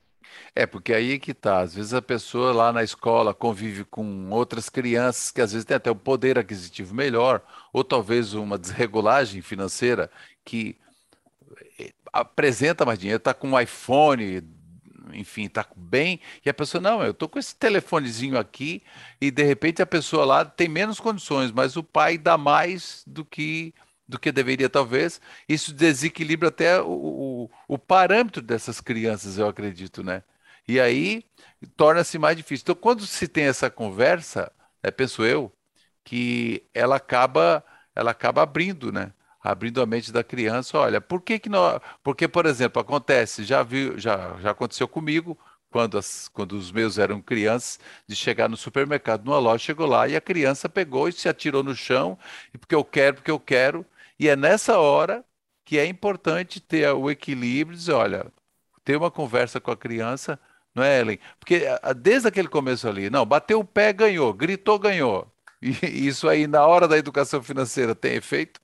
É, 0.55 0.67
porque 0.67 0.93
aí 0.93 1.13
é 1.13 1.19
que 1.19 1.33
tá. 1.33 1.61
Às 1.61 1.73
vezes 1.73 1.93
a 1.93 2.01
pessoa 2.01 2.53
lá 2.53 2.71
na 2.71 2.83
escola 2.83 3.33
convive 3.33 3.83
com 3.85 4.29
outras 4.31 4.69
crianças 4.69 5.31
que 5.31 5.41
às 5.41 5.51
vezes 5.51 5.65
têm 5.65 5.77
até 5.77 5.91
um 5.91 5.95
poder 5.95 6.37
aquisitivo 6.37 6.93
melhor, 6.93 7.41
ou 7.73 7.83
talvez 7.83 8.33
uma 8.33 8.57
desregulagem 8.57 9.41
financeira 9.41 10.09
que 10.45 10.77
eh, 11.79 11.91
apresenta 12.13 12.85
mais 12.85 12.99
dinheiro, 12.99 13.17
está 13.17 13.33
com 13.33 13.49
um 13.49 13.59
iPhone, 13.59 14.43
enfim, 15.13 15.45
está 15.45 15.65
bem, 15.75 16.21
e 16.45 16.49
a 16.49 16.53
pessoa, 16.53 16.79
não, 16.79 17.03
eu 17.03 17.11
estou 17.11 17.27
com 17.27 17.39
esse 17.39 17.55
telefonezinho 17.55 18.37
aqui, 18.37 18.83
e 19.19 19.31
de 19.31 19.43
repente 19.43 19.81
a 19.81 19.85
pessoa 19.85 20.23
lá 20.23 20.45
tem 20.45 20.69
menos 20.69 20.99
condições, 20.99 21.51
mas 21.51 21.75
o 21.75 21.83
pai 21.83 22.17
dá 22.17 22.37
mais 22.37 23.03
do 23.05 23.25
que 23.25 23.73
do 24.05 24.19
que 24.19 24.31
deveria, 24.33 24.69
talvez. 24.69 25.19
Isso 25.47 25.73
desequilibra 25.73 26.49
até 26.49 26.79
o, 26.81 26.87
o, 26.87 27.49
o 27.67 27.77
parâmetro 27.79 28.41
dessas 28.41 28.81
crianças, 28.81 29.37
eu 29.37 29.47
acredito, 29.47 30.03
né? 30.03 30.23
E 30.67 30.79
aí 30.79 31.23
torna-se 31.77 32.19
mais 32.19 32.37
difícil. 32.37 32.63
Então, 32.63 32.75
quando 32.75 33.05
se 33.07 33.27
tem 33.27 33.45
essa 33.45 33.69
conversa, 33.69 34.51
é, 34.83 34.91
penso 34.91 35.23
eu, 35.23 35.51
que 36.03 36.63
ela 36.73 36.97
acaba, 36.97 37.63
ela 37.95 38.11
acaba 38.11 38.41
abrindo, 38.43 38.91
né? 38.91 39.13
Abrindo 39.41 39.81
a 39.81 39.85
mente 39.85 40.11
da 40.11 40.23
criança, 40.23 40.77
olha, 40.79 41.01
por 41.01 41.21
que 41.21 41.37
que 41.39 41.49
não? 41.49 41.79
Porque, 42.03 42.27
por 42.27 42.45
exemplo, 42.45 42.81
acontece, 42.81 43.43
já 43.43 43.61
viu, 43.63 43.99
já, 43.99 44.37
já 44.39 44.51
aconteceu 44.51 44.87
comigo, 44.87 45.37
quando, 45.69 45.97
as, 45.97 46.29
quando 46.29 46.53
os 46.53 46.71
meus 46.71 46.97
eram 46.99 47.21
crianças, 47.21 47.79
de 48.07 48.15
chegar 48.15 48.47
no 48.47 48.55
supermercado, 48.55 49.25
numa 49.25 49.39
loja, 49.39 49.63
chegou 49.65 49.87
lá 49.87 50.07
e 50.07 50.15
a 50.15 50.21
criança 50.21 50.69
pegou 50.69 51.09
e 51.09 51.11
se 51.11 51.27
atirou 51.27 51.63
no 51.63 51.75
chão, 51.75 52.17
e 52.53 52.57
porque 52.57 52.75
eu 52.75 52.85
quero, 52.85 53.15
porque 53.17 53.31
eu 53.31 53.39
quero, 53.39 53.85
e 54.19 54.29
é 54.29 54.35
nessa 54.35 54.77
hora 54.79 55.25
que 55.65 55.79
é 55.79 55.85
importante 55.85 56.59
ter 56.61 56.87
o 56.93 57.09
equilíbrio, 57.09 57.77
dizer, 57.77 57.93
olha, 57.93 58.31
ter 58.83 58.95
uma 58.97 59.09
conversa 59.11 59.59
com 59.59 59.71
a 59.71 59.77
criança, 59.77 60.39
não 60.75 60.83
é, 60.83 60.99
Ellen? 60.99 61.19
Porque 61.39 61.63
desde 61.97 62.27
aquele 62.27 62.47
começo 62.47 62.87
ali, 62.87 63.09
não, 63.09 63.25
bateu 63.25 63.59
o 63.59 63.65
pé, 63.65 63.93
ganhou, 63.93 64.33
gritou, 64.33 64.77
ganhou. 64.79 65.32
E 65.63 65.71
isso 66.07 66.27
aí, 66.27 66.45
na 66.45 66.67
hora 66.67 66.87
da 66.87 66.97
educação 66.97 67.41
financeira, 67.41 67.95
tem 67.95 68.15
efeito? 68.15 68.59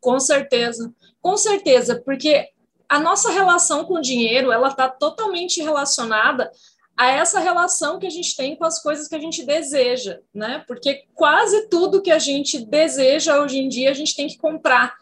Com 0.00 0.20
certeza, 0.20 0.94
com 1.20 1.36
certeza, 1.36 2.00
porque 2.04 2.50
a 2.88 3.00
nossa 3.00 3.30
relação 3.30 3.84
com 3.84 3.94
o 3.94 4.02
dinheiro, 4.02 4.52
ela 4.52 4.68
está 4.68 4.88
totalmente 4.88 5.60
relacionada 5.60 6.50
a 6.96 7.10
essa 7.10 7.40
relação 7.40 7.98
que 7.98 8.06
a 8.06 8.10
gente 8.10 8.36
tem 8.36 8.54
com 8.54 8.64
as 8.64 8.80
coisas 8.80 9.08
que 9.08 9.14
a 9.16 9.18
gente 9.18 9.44
deseja, 9.44 10.20
né? 10.32 10.62
Porque 10.68 11.04
quase 11.14 11.68
tudo 11.68 12.02
que 12.02 12.10
a 12.10 12.18
gente 12.18 12.64
deseja 12.64 13.40
hoje 13.40 13.58
em 13.58 13.68
dia 13.68 13.90
a 13.90 13.94
gente 13.94 14.14
tem 14.14 14.28
que 14.28 14.38
comprar. 14.38 14.94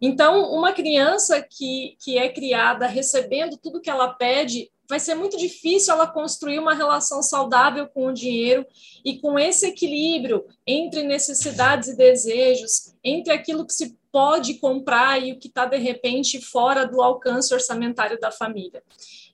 Então, 0.00 0.50
uma 0.52 0.72
criança 0.72 1.40
que, 1.40 1.96
que 2.02 2.18
é 2.18 2.28
criada 2.28 2.86
recebendo 2.86 3.56
tudo 3.56 3.80
que 3.80 3.88
ela 3.88 4.08
pede, 4.08 4.70
vai 4.88 5.00
ser 5.00 5.14
muito 5.14 5.36
difícil 5.36 5.94
ela 5.94 6.06
construir 6.06 6.58
uma 6.58 6.74
relação 6.74 7.22
saudável 7.22 7.88
com 7.88 8.06
o 8.06 8.12
dinheiro 8.12 8.66
e 9.04 9.18
com 9.18 9.38
esse 9.38 9.66
equilíbrio 9.66 10.44
entre 10.66 11.02
necessidades 11.02 11.88
e 11.88 11.96
desejos, 11.96 12.94
entre 13.02 13.32
aquilo 13.32 13.66
que 13.66 13.72
se 13.72 13.96
pode 14.12 14.54
comprar 14.54 15.22
e 15.22 15.32
o 15.32 15.38
que 15.38 15.48
está, 15.48 15.66
de 15.66 15.76
repente, 15.76 16.40
fora 16.40 16.86
do 16.86 17.02
alcance 17.02 17.52
orçamentário 17.52 18.18
da 18.18 18.30
família. 18.30 18.82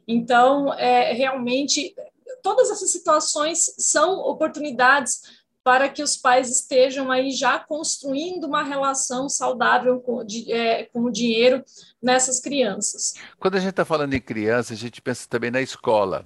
Então, 0.09 0.75
é, 0.75 1.13
realmente, 1.13 1.95
todas 2.43 2.71
essas 2.71 2.91
situações 2.91 3.75
são 3.79 4.19
oportunidades 4.21 5.43
para 5.63 5.89
que 5.89 6.03
os 6.03 6.17
pais 6.17 6.51
estejam 6.51 7.11
aí 7.11 7.31
já 7.31 7.59
construindo 7.59 8.45
uma 8.45 8.65
relação 8.65 9.29
saudável 9.29 10.01
com, 10.01 10.25
de, 10.25 10.53
é, 10.53 10.87
com 10.87 11.05
o 11.05 11.13
dinheiro 11.13 11.63
nessas 12.03 12.41
crianças. 12.41 13.15
Quando 13.39 13.57
a 13.57 13.61
gente 13.61 13.71
está 13.71 13.85
falando 13.85 14.15
em 14.15 14.21
criança, 14.21 14.75
a 14.75 14.77
gente 14.77 15.01
pensa 15.01 15.27
também 15.29 15.51
na 15.51 15.61
escola. 15.61 16.25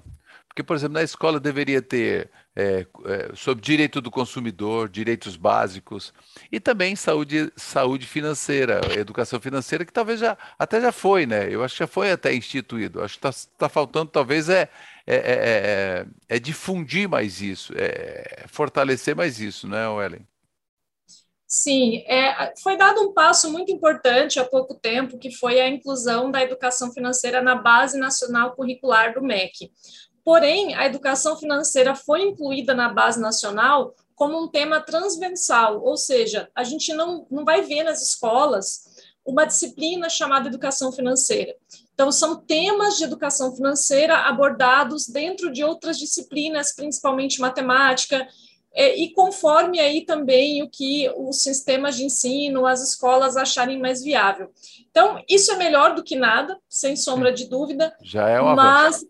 Porque, 0.57 0.63
por 0.63 0.75
exemplo, 0.75 0.95
na 0.95 1.03
escola 1.03 1.39
deveria 1.39 1.83
ter 1.83 2.31
é, 2.57 2.87
é, 3.05 3.31
sobre 3.35 3.63
direito 3.63 4.01
do 4.01 4.11
consumidor, 4.11 4.89
direitos 4.89 5.37
básicos, 5.37 6.15
e 6.51 6.59
também 6.59 6.97
saúde, 6.97 7.53
saúde 7.55 8.07
financeira, 8.07 8.81
educação 8.97 9.39
financeira, 9.39 9.85
que 9.85 9.93
talvez 9.93 10.19
já 10.19 10.39
até 10.59 10.81
já 10.81 10.91
foi, 10.91 11.27
né? 11.27 11.47
Eu 11.53 11.63
acho 11.63 11.75
que 11.75 11.81
já 11.81 11.87
foi 11.87 12.11
até 12.11 12.35
instituído. 12.35 13.03
Acho 13.03 13.21
que 13.21 13.29
está 13.29 13.49
tá 13.59 13.69
faltando, 13.69 14.11
talvez, 14.11 14.49
é, 14.49 14.71
é, 15.07 15.17
é, 15.17 16.07
é, 16.27 16.39
difundir 16.39 17.07
mais 17.07 17.43
isso, 17.43 17.75
é 17.77 18.47
fortalecer 18.49 19.15
mais 19.15 19.39
isso, 19.39 19.69
né, 19.69 19.85
Ellen? 20.03 20.27
Sim, 21.47 21.99
é, 22.07 22.53
foi 22.61 22.77
dado 22.77 23.01
um 23.03 23.13
passo 23.13 23.51
muito 23.53 23.71
importante 23.71 24.41
há 24.41 24.45
pouco 24.45 24.75
tempo, 24.75 25.17
que 25.17 25.31
foi 25.31 25.61
a 25.61 25.69
inclusão 25.69 26.31
da 26.31 26.43
educação 26.43 26.93
financeira 26.93 27.41
na 27.41 27.55
Base 27.55 27.97
Nacional 27.97 28.57
Curricular 28.57 29.15
do 29.15 29.23
MEC. 29.23 29.71
Porém, 30.25 30.75
a 30.75 30.87
educação 30.87 31.37
financeira 31.37 31.95
foi 31.95 32.23
incluída 32.23 32.75
na 32.75 32.89
base 32.89 33.21
nacional 33.21 33.95
como 34.17 34.43
um 34.43 34.49
tema 34.49 34.81
transversal, 34.81 35.81
ou 35.85 35.97
seja, 35.97 36.51
a 36.53 36.65
gente 36.65 36.93
não, 36.93 37.27
não 37.31 37.45
vai 37.45 37.63
ver 37.63 37.85
nas 37.85 38.03
escolas 38.03 38.97
uma 39.25 39.45
disciplina 39.45 40.09
chamada 40.09 40.49
educação 40.49 40.91
financeira. 40.91 41.55
Então, 41.95 42.11
são 42.11 42.37
temas 42.37 42.97
de 42.97 43.05
educação 43.05 43.55
financeira 43.55 44.17
abordados 44.19 45.07
dentro 45.07 45.53
de 45.53 45.63
outras 45.63 45.97
disciplinas, 45.99 46.75
principalmente 46.75 47.41
matemática, 47.41 48.27
e 48.77 49.13
conforme 49.13 49.81
aí 49.81 50.05
também 50.05 50.63
o 50.63 50.69
que 50.69 51.11
os 51.17 51.43
sistemas 51.43 51.97
de 51.97 52.05
ensino, 52.05 52.67
as 52.67 52.83
escolas 52.83 53.37
acharem 53.37 53.81
mais 53.81 54.03
viável. 54.03 54.51
Então, 54.91 55.23
isso 55.29 55.51
é 55.53 55.57
melhor 55.57 55.95
do 55.95 56.05
que 56.05 56.15
nada, 56.15 56.59
sem 56.69 56.95
sombra 56.95 57.33
de 57.33 57.49
dúvida. 57.49 57.97
Já 58.03 58.29
é 58.29 58.41
uma 58.41 58.55
mas 58.55 59.05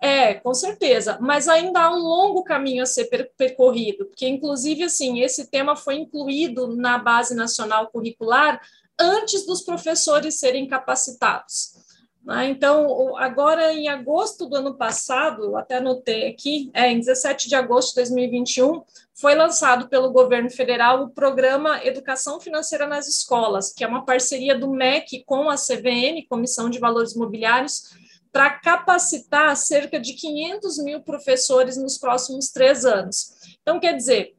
é, 0.00 0.34
com 0.34 0.52
certeza, 0.52 1.18
mas 1.20 1.48
ainda 1.48 1.80
há 1.80 1.90
um 1.90 1.98
longo 1.98 2.44
caminho 2.44 2.82
a 2.82 2.86
ser 2.86 3.06
percorrido, 3.36 4.06
porque, 4.06 4.28
inclusive, 4.28 4.84
assim, 4.84 5.20
esse 5.20 5.50
tema 5.50 5.74
foi 5.74 5.96
incluído 5.96 6.76
na 6.76 6.98
base 6.98 7.34
nacional 7.34 7.88
curricular 7.88 8.60
antes 8.98 9.46
dos 9.46 9.62
professores 9.62 10.38
serem 10.38 10.66
capacitados. 10.66 11.85
Né? 12.26 12.48
Então, 12.48 13.16
agora, 13.16 13.72
em 13.72 13.88
agosto 13.88 14.46
do 14.46 14.56
ano 14.56 14.74
passado, 14.74 15.56
até 15.56 15.76
anotei 15.76 16.28
aqui, 16.28 16.70
é, 16.74 16.90
em 16.90 16.98
17 16.98 17.48
de 17.48 17.54
agosto 17.54 17.90
de 17.90 17.94
2021, 17.96 18.82
foi 19.14 19.36
lançado 19.36 19.88
pelo 19.88 20.10
governo 20.10 20.50
federal 20.50 21.04
o 21.04 21.10
programa 21.10 21.80
Educação 21.84 22.40
Financeira 22.40 22.86
nas 22.86 23.06
Escolas, 23.06 23.72
que 23.72 23.84
é 23.84 23.86
uma 23.86 24.04
parceria 24.04 24.58
do 24.58 24.68
MEC 24.68 25.22
com 25.24 25.48
a 25.48 25.54
CVM, 25.54 26.26
Comissão 26.28 26.68
de 26.68 26.80
Valores 26.80 27.12
Imobiliários, 27.12 27.94
para 28.32 28.50
capacitar 28.50 29.56
cerca 29.56 29.98
de 29.98 30.12
500 30.12 30.82
mil 30.82 31.00
professores 31.00 31.76
nos 31.78 31.96
próximos 31.96 32.50
três 32.50 32.84
anos. 32.84 33.56
Então, 33.62 33.80
quer 33.80 33.94
dizer, 33.94 34.35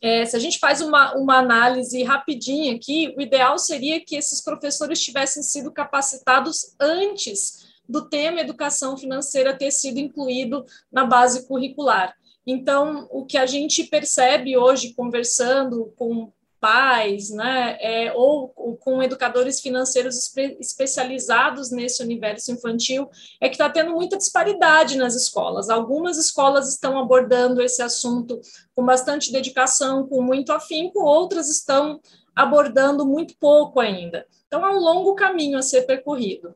é, 0.00 0.24
se 0.24 0.36
a 0.36 0.38
gente 0.38 0.58
faz 0.58 0.80
uma, 0.80 1.14
uma 1.14 1.38
análise 1.38 2.02
rapidinha 2.02 2.74
aqui, 2.74 3.14
o 3.16 3.20
ideal 3.20 3.58
seria 3.58 4.00
que 4.00 4.16
esses 4.16 4.42
professores 4.42 5.00
tivessem 5.00 5.42
sido 5.42 5.72
capacitados 5.72 6.74
antes 6.80 7.66
do 7.88 8.08
tema 8.08 8.40
educação 8.40 8.96
financeira 8.96 9.56
ter 9.56 9.70
sido 9.70 9.98
incluído 9.98 10.64
na 10.90 11.04
base 11.04 11.46
curricular. 11.46 12.14
Então, 12.46 13.08
o 13.10 13.24
que 13.24 13.36
a 13.36 13.46
gente 13.46 13.84
percebe 13.84 14.56
hoje, 14.56 14.94
conversando 14.94 15.92
com 15.96 16.32
pais, 16.60 17.30
né, 17.30 17.76
é, 17.80 18.12
ou, 18.12 18.48
com 18.80 19.02
educadores 19.02 19.60
financeiros 19.60 20.16
espe 20.16 20.56
especializados 20.60 21.70
nesse 21.70 22.02
universo 22.02 22.52
infantil, 22.52 23.08
é 23.40 23.48
que 23.48 23.54
está 23.54 23.68
tendo 23.68 23.92
muita 23.92 24.16
disparidade 24.16 24.96
nas 24.96 25.14
escolas. 25.14 25.68
Algumas 25.68 26.18
escolas 26.18 26.68
estão 26.68 26.98
abordando 26.98 27.62
esse 27.62 27.82
assunto 27.82 28.40
com 28.74 28.84
bastante 28.84 29.32
dedicação, 29.32 30.06
com 30.06 30.22
muito 30.22 30.52
afinco, 30.52 31.00
outras 31.00 31.50
estão 31.50 32.00
abordando 32.34 33.06
muito 33.06 33.36
pouco 33.38 33.80
ainda. 33.80 34.26
Então, 34.46 34.64
é 34.64 34.70
um 34.70 34.78
longo 34.78 35.14
caminho 35.14 35.58
a 35.58 35.62
ser 35.62 35.82
percorrido. 35.82 36.54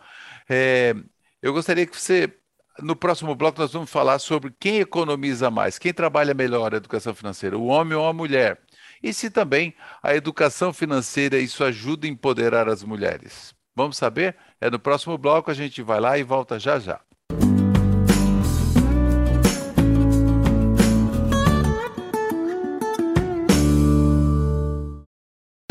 É, 0.49 0.95
eu 1.41 1.51
gostaria 1.51 1.85
que 1.85 1.99
você. 1.99 2.33
No 2.79 2.95
próximo 2.95 3.35
bloco, 3.35 3.59
nós 3.59 3.71
vamos 3.71 3.89
falar 3.89 4.19
sobre 4.19 4.53
quem 4.59 4.79
economiza 4.79 5.49
mais, 5.49 5.79
quem 5.79 5.93
trabalha 5.93 6.33
melhor 6.33 6.73
a 6.73 6.77
educação 6.77 7.15
financeira, 7.15 7.57
o 7.57 7.67
homem 7.67 7.97
ou 7.97 8.05
a 8.05 8.13
mulher. 8.13 8.59
E 9.01 9.13
se 9.13 9.29
também 9.29 9.73
a 10.03 10.15
educação 10.15 10.73
financeira 10.73 11.37
isso 11.37 11.63
ajuda 11.63 12.05
a 12.07 12.09
empoderar 12.09 12.67
as 12.67 12.83
mulheres. 12.83 13.53
Vamos 13.75 13.97
saber? 13.97 14.35
É 14.59 14.69
no 14.69 14.79
próximo 14.79 15.17
bloco, 15.17 15.51
a 15.51 15.53
gente 15.53 15.81
vai 15.81 15.99
lá 15.99 16.17
e 16.17 16.23
volta 16.23 16.59
já 16.59 16.79
já. 16.79 16.99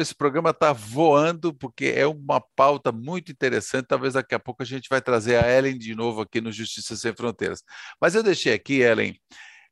Esse 0.02 0.14
programa 0.14 0.50
está 0.50 0.72
voando, 0.72 1.54
porque 1.54 1.86
é 1.86 2.06
uma 2.06 2.40
pauta 2.40 2.90
muito 2.90 3.30
interessante. 3.30 3.86
Talvez 3.86 4.14
daqui 4.14 4.34
a 4.34 4.40
pouco 4.40 4.62
a 4.62 4.66
gente 4.66 4.88
vai 4.88 5.00
trazer 5.00 5.36
a 5.36 5.48
Ellen 5.48 5.78
de 5.78 5.94
novo 5.94 6.20
aqui 6.22 6.40
no 6.40 6.50
Justiça 6.50 6.96
Sem 6.96 7.14
Fronteiras. 7.14 7.62
Mas 8.00 8.14
eu 8.14 8.22
deixei 8.22 8.52
aqui, 8.52 8.80
Ellen, 8.80 9.16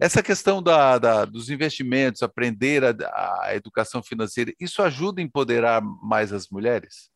essa 0.01 0.23
questão 0.23 0.63
da, 0.63 0.99
da, 0.99 1.25
dos 1.25 1.51
investimentos, 1.51 2.23
aprender 2.23 2.85
a, 2.85 2.95
a, 3.43 3.55
educação 3.55 4.03
financeira, 4.03 4.53
isso 4.61 4.83
ajuda 4.83 5.21
a 5.21 5.25
empoderar 5.25 5.81
mais 5.81 6.33
as 6.33 6.49
mulheres? 6.49 7.11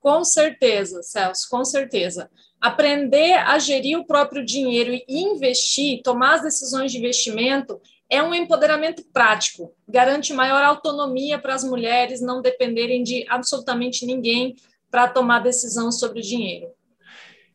Com 0.00 0.24
certeza, 0.24 1.02
Celso, 1.02 1.48
com 1.50 1.64
certeza. 1.64 2.30
Aprender 2.60 3.34
a 3.34 3.58
gerir 3.58 3.98
o 3.98 4.06
próprio 4.06 4.44
dinheiro 4.44 4.92
e 4.92 5.22
investir, 5.22 6.02
tomar 6.02 6.34
as 6.34 6.42
decisões 6.42 6.92
de 6.92 6.98
investimento, 6.98 7.80
é 8.10 8.22
um 8.22 8.34
empoderamento 8.34 9.04
prático, 9.12 9.74
garante 9.86 10.32
maior 10.32 10.64
autonomia 10.64 11.38
para 11.38 11.54
as 11.54 11.62
mulheres 11.62 12.20
não 12.20 12.40
dependerem 12.40 13.02
de 13.02 13.26
absolutamente 13.28 14.06
ninguém 14.06 14.56
para 14.90 15.08
tomar 15.08 15.40
decisão 15.40 15.92
sobre 15.92 16.20
o 16.20 16.22
dinheiro. 16.22 16.72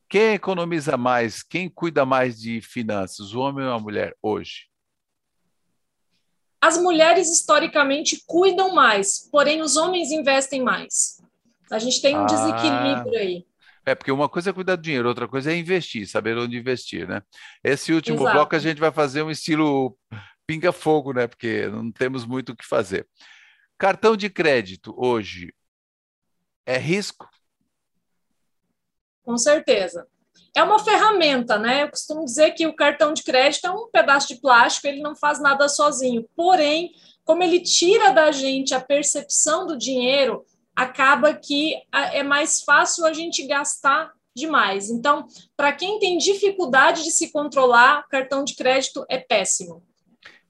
Quem 0.07 0.33
economiza 0.33 0.95
mais, 0.95 1.41
quem 1.41 1.67
cuida 1.67 2.05
mais 2.05 2.39
de 2.39 2.61
finanças, 2.61 3.33
o 3.33 3.39
homem 3.39 3.65
ou 3.65 3.73
a 3.73 3.79
mulher, 3.79 4.15
hoje? 4.21 4.67
As 6.61 6.77
mulheres 6.77 7.29
historicamente 7.31 8.23
cuidam 8.25 8.75
mais, 8.75 9.27
porém 9.31 9.61
os 9.61 9.75
homens 9.75 10.11
investem 10.11 10.61
mais. 10.61 11.19
A 11.71 11.79
gente 11.79 11.99
tem 11.99 12.15
um 12.15 12.21
ah, 12.21 12.25
desequilíbrio 12.25 13.19
aí. 13.19 13.45
É, 13.85 13.95
porque 13.95 14.11
uma 14.11 14.29
coisa 14.29 14.51
é 14.51 14.53
cuidar 14.53 14.75
do 14.75 14.81
dinheiro, 14.83 15.09
outra 15.09 15.27
coisa 15.27 15.51
é 15.51 15.57
investir, 15.57 16.07
saber 16.07 16.37
onde 16.37 16.57
investir, 16.57 17.07
né? 17.07 17.21
Esse 17.63 17.91
último 17.91 18.17
Exato. 18.17 18.31
bloco 18.31 18.55
a 18.55 18.59
gente 18.59 18.79
vai 18.79 18.91
fazer 18.91 19.23
um 19.23 19.31
estilo 19.31 19.97
pinga-fogo, 20.47 21.13
né? 21.13 21.27
Porque 21.27 21.67
não 21.67 21.91
temos 21.91 22.25
muito 22.25 22.51
o 22.51 22.55
que 22.55 22.65
fazer. 22.65 23.07
Cartão 23.77 24.15
de 24.15 24.29
crédito 24.29 24.93
hoje 24.97 25.53
é 26.65 26.77
risco? 26.77 27.27
Com 29.23 29.37
certeza. 29.37 30.07
É 30.55 30.61
uma 30.61 30.77
ferramenta, 30.79 31.57
né? 31.57 31.83
Eu 31.83 31.89
costumo 31.89 32.23
dizer 32.23 32.51
que 32.51 32.67
o 32.67 32.75
cartão 32.75 33.13
de 33.13 33.23
crédito 33.23 33.65
é 33.65 33.71
um 33.71 33.89
pedaço 33.89 34.27
de 34.27 34.39
plástico, 34.39 34.87
ele 34.87 35.01
não 35.01 35.15
faz 35.15 35.41
nada 35.41 35.67
sozinho. 35.67 36.27
Porém, 36.35 36.93
como 37.25 37.41
ele 37.41 37.59
tira 37.59 38.11
da 38.11 38.31
gente 38.31 38.75
a 38.75 38.81
percepção 38.81 39.65
do 39.65 39.77
dinheiro, 39.77 40.45
acaba 40.75 41.33
que 41.33 41.75
é 41.91 42.21
mais 42.21 42.61
fácil 42.61 43.05
a 43.05 43.13
gente 43.13 43.45
gastar 43.47 44.11
demais. 44.35 44.89
Então, 44.89 45.27
para 45.55 45.71
quem 45.71 45.99
tem 45.99 46.17
dificuldade 46.17 47.03
de 47.03 47.11
se 47.11 47.31
controlar, 47.31 48.07
cartão 48.07 48.43
de 48.43 48.55
crédito 48.55 49.05
é 49.09 49.17
péssimo. 49.17 49.83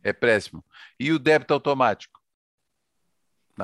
É 0.04 0.12
péssimo. 0.12 0.64
E 1.00 1.12
o 1.12 1.20
débito 1.20 1.54
automático? 1.54 2.22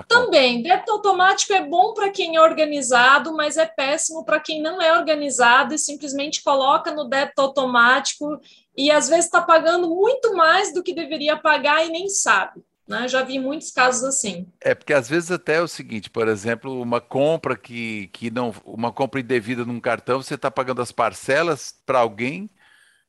Também, 0.07 0.61
débito 0.61 0.91
automático 0.91 1.51
é 1.51 1.65
bom 1.65 1.95
para 1.95 2.11
quem 2.11 2.35
é 2.35 2.41
organizado, 2.41 3.35
mas 3.35 3.57
é 3.57 3.65
péssimo 3.65 4.23
para 4.23 4.39
quem 4.39 4.61
não 4.61 4.79
é 4.79 4.95
organizado 4.95 5.73
e 5.73 5.79
simplesmente 5.79 6.43
coloca 6.43 6.91
no 6.91 7.05
débito 7.05 7.41
automático 7.41 8.39
e 8.77 8.91
às 8.91 9.09
vezes 9.09 9.25
está 9.25 9.41
pagando 9.41 9.89
muito 9.89 10.35
mais 10.35 10.71
do 10.71 10.83
que 10.83 10.93
deveria 10.93 11.35
pagar 11.35 11.85
e 11.85 11.89
nem 11.89 12.07
sabe. 12.07 12.61
Né? 12.87 13.07
Já 13.07 13.23
vi 13.23 13.39
muitos 13.39 13.71
casos 13.71 14.03
assim. 14.03 14.47
É 14.61 14.75
porque 14.75 14.93
às 14.93 15.09
vezes 15.09 15.31
até 15.31 15.55
é 15.55 15.61
o 15.61 15.67
seguinte, 15.67 16.07
por 16.09 16.27
exemplo, 16.27 16.79
uma 16.79 17.01
compra 17.01 17.57
que, 17.57 18.07
que 18.13 18.29
não, 18.29 18.53
uma 18.63 18.91
compra 18.91 19.19
indevida 19.19 19.65
num 19.65 19.79
cartão, 19.79 20.21
você 20.21 20.35
está 20.35 20.51
pagando 20.51 20.83
as 20.83 20.91
parcelas 20.91 21.73
para 21.83 21.99
alguém 21.99 22.47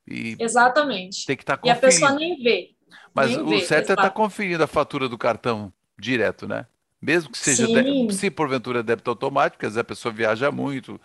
e 0.09 0.35
exatamente. 0.41 1.27
Tem 1.27 1.37
que 1.37 1.43
estar 1.43 1.59
tá 1.59 1.63
E 1.67 1.71
a 1.71 1.77
pessoa 1.77 2.13
nem 2.13 2.43
vê. 2.43 2.71
Mas 3.15 3.31
nem 3.31 3.41
o 3.41 3.49
vê, 3.49 3.61
certo 3.61 3.91
é 3.91 3.93
estar 3.93 4.03
tá 4.03 4.11
conferindo 4.11 4.63
a 4.63 4.67
fatura 4.67 5.09
do 5.09 5.19
cartão 5.19 5.73
direto, 5.99 6.47
né? 6.47 6.67
Mesmo 7.01 7.31
que 7.31 7.39
seja, 7.39 7.67
de, 7.67 8.13
se 8.15 8.31
porventura 8.31 8.81
é 8.81 8.83
débito 8.83 9.11
automático, 9.11 9.65
às 9.65 9.73
vezes 9.73 9.79
a 9.79 9.85
pessoa 9.85 10.13
viaja 10.13 10.51
muito, 10.51 11.01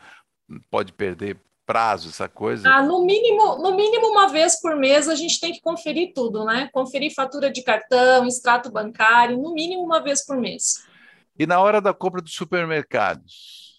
pode 0.69 0.91
perder 0.91 1.37
prazo, 1.65 2.09
essa 2.09 2.29
coisa. 2.29 2.69
Ah, 2.69 2.83
no 2.83 3.05
mínimo, 3.05 3.57
no 3.57 3.75
mínimo 3.75 4.07
uma 4.07 4.27
vez 4.27 4.61
por 4.61 4.75
mês 4.75 5.09
a 5.09 5.15
gente 5.15 5.39
tem 5.39 5.51
que 5.51 5.61
conferir 5.61 6.13
tudo, 6.13 6.45
né? 6.45 6.69
Conferir 6.71 7.13
fatura 7.13 7.49
de 7.49 7.63
cartão, 7.63 8.27
extrato 8.27 8.71
bancário, 8.71 9.37
no 9.37 9.53
mínimo 9.53 9.83
uma 9.83 10.01
vez 10.01 10.25
por 10.25 10.37
mês. 10.37 10.85
E 11.37 11.45
na 11.45 11.59
hora 11.59 11.81
da 11.81 11.93
compra 11.93 12.21
dos 12.21 12.33
supermercados, 12.33 13.74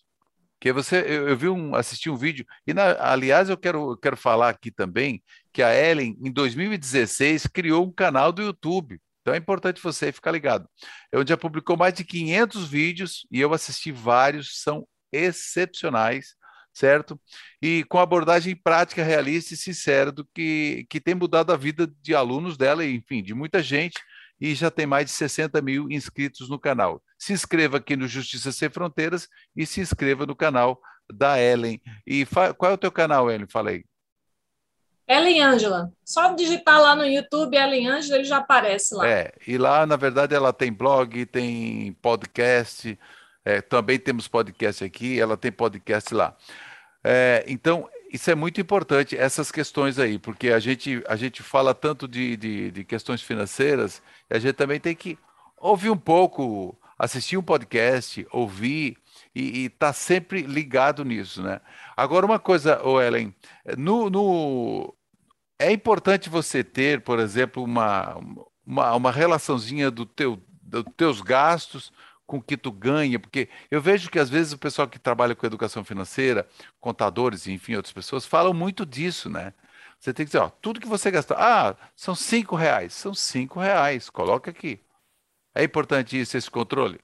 que 0.66 0.72
você, 0.72 0.96
eu, 0.98 1.28
eu 1.28 1.36
vi 1.36 1.48
um, 1.48 1.74
assisti 1.74 2.10
um 2.10 2.16
vídeo 2.16 2.44
e 2.66 2.74
na, 2.74 2.96
aliás 3.12 3.48
eu 3.48 3.56
quero, 3.56 3.92
eu 3.92 3.96
quero 3.96 4.16
falar 4.16 4.48
aqui 4.48 4.70
também 4.70 5.22
que 5.52 5.62
a 5.62 5.74
Ellen 5.74 6.16
em 6.20 6.32
2016 6.32 7.46
criou 7.46 7.86
um 7.86 7.92
canal 7.92 8.32
do 8.32 8.42
YouTube 8.42 9.00
então 9.26 9.34
é 9.34 9.38
importante 9.38 9.82
você 9.82 10.12
ficar 10.12 10.30
ligado. 10.30 10.68
Eu 11.10 11.26
já 11.26 11.36
publicou 11.36 11.76
mais 11.76 11.92
de 11.92 12.04
500 12.04 12.68
vídeos 12.68 13.26
e 13.28 13.40
eu 13.40 13.52
assisti 13.52 13.90
vários, 13.90 14.62
são 14.62 14.86
excepcionais, 15.10 16.36
certo? 16.72 17.20
E 17.60 17.82
com 17.88 17.98
abordagem 17.98 18.54
prática, 18.54 19.02
realista 19.02 19.52
e 19.52 19.56
sincera 19.56 20.12
do 20.12 20.24
que, 20.32 20.86
que 20.88 21.00
tem 21.00 21.16
mudado 21.16 21.52
a 21.52 21.56
vida 21.56 21.92
de 22.00 22.14
alunos 22.14 22.56
dela 22.56 22.84
e, 22.84 22.94
enfim, 22.94 23.20
de 23.20 23.34
muita 23.34 23.60
gente 23.60 24.00
e 24.40 24.54
já 24.54 24.70
tem 24.70 24.86
mais 24.86 25.06
de 25.06 25.12
60 25.12 25.60
mil 25.62 25.90
inscritos 25.90 26.48
no 26.48 26.58
canal. 26.58 27.02
Se 27.18 27.32
inscreva 27.32 27.78
aqui 27.78 27.96
no 27.96 28.06
Justiça 28.06 28.52
Sem 28.52 28.68
Fronteiras 28.68 29.28
e 29.56 29.66
se 29.66 29.80
inscreva 29.80 30.26
no 30.26 30.36
canal 30.36 30.80
da 31.12 31.40
Ellen. 31.40 31.80
E 32.06 32.26
qual 32.58 32.72
é 32.72 32.74
o 32.74 32.78
teu 32.78 32.92
canal, 32.92 33.30
Ellen? 33.30 33.46
Falei. 33.48 33.84
Ellen 35.08 35.40
Angela. 35.40 35.92
Só 36.04 36.32
digitar 36.34 36.80
lá 36.80 36.96
no 36.96 37.04
YouTube 37.04 37.56
Ellen 37.56 37.88
Angela, 37.88 38.16
ele 38.16 38.24
já 38.24 38.38
aparece 38.38 38.94
lá. 38.94 39.08
É, 39.08 39.32
e 39.46 39.56
lá, 39.56 39.86
na 39.86 39.96
verdade, 39.96 40.34
ela 40.34 40.52
tem 40.52 40.72
blog, 40.72 41.24
tem 41.26 41.92
podcast, 42.02 42.98
é, 43.44 43.60
também 43.60 43.98
temos 43.98 44.26
podcast 44.26 44.84
aqui, 44.84 45.20
ela 45.20 45.36
tem 45.36 45.52
podcast 45.52 46.12
lá. 46.12 46.36
É, 47.04 47.44
então, 47.46 47.88
isso 48.12 48.30
é 48.30 48.34
muito 48.34 48.60
importante, 48.60 49.16
essas 49.16 49.50
questões 49.50 49.98
aí, 49.98 50.18
porque 50.18 50.50
a 50.50 50.58
gente, 50.58 51.02
a 51.08 51.16
gente 51.16 51.42
fala 51.42 51.74
tanto 51.74 52.06
de, 52.06 52.36
de, 52.36 52.70
de 52.70 52.84
questões 52.84 53.22
financeiras, 53.22 54.02
a 54.30 54.38
gente 54.38 54.54
também 54.54 54.78
tem 54.78 54.94
que 54.94 55.18
ouvir 55.58 55.90
um 55.90 55.96
pouco, 55.96 56.78
assistir 56.98 57.36
um 57.36 57.42
podcast, 57.42 58.26
ouvir 58.30 58.96
e 59.34 59.66
estar 59.66 59.88
tá 59.88 59.92
sempre 59.92 60.42
ligado 60.42 61.04
nisso, 61.04 61.42
né? 61.42 61.60
Agora, 61.96 62.24
uma 62.24 62.38
coisa, 62.38 62.80
Ellen, 63.04 63.34
no, 63.76 64.08
no, 64.08 64.94
é 65.58 65.72
importante 65.72 66.28
você 66.28 66.62
ter, 66.62 67.00
por 67.02 67.18
exemplo, 67.18 67.62
uma, 67.62 68.16
uma, 68.64 68.94
uma 68.94 69.10
relaçãozinha 69.10 69.90
do 69.90 70.06
teu, 70.06 70.40
dos 70.62 70.84
teus 70.96 71.20
gastos 71.20 71.92
com 72.26 72.38
o 72.38 72.42
que 72.42 72.56
tu 72.56 72.72
ganha, 72.72 73.18
porque 73.20 73.48
eu 73.70 73.80
vejo 73.80 74.10
que 74.10 74.18
às 74.18 74.28
vezes 74.28 74.52
o 74.52 74.58
pessoal 74.58 74.88
que 74.88 74.98
trabalha 74.98 75.34
com 75.34 75.46
educação 75.46 75.84
financeira, 75.84 76.46
contadores 76.80 77.46
enfim, 77.46 77.76
outras 77.76 77.92
pessoas, 77.92 78.26
falam 78.26 78.52
muito 78.52 78.84
disso, 78.84 79.30
né? 79.30 79.54
Você 79.98 80.12
tem 80.12 80.26
que 80.26 80.32
dizer, 80.32 80.44
ó, 80.44 80.50
tudo 80.60 80.80
que 80.80 80.88
você 80.88 81.10
gastou, 81.10 81.36
ah, 81.38 81.76
são 81.94 82.14
cinco 82.14 82.54
reais, 82.54 82.92
são 82.92 83.14
cinco 83.14 83.60
reais, 83.60 84.10
coloca 84.10 84.50
aqui. 84.50 84.80
É 85.54 85.64
importante 85.64 86.20
isso, 86.20 86.36
esse 86.36 86.50
controle? 86.50 87.00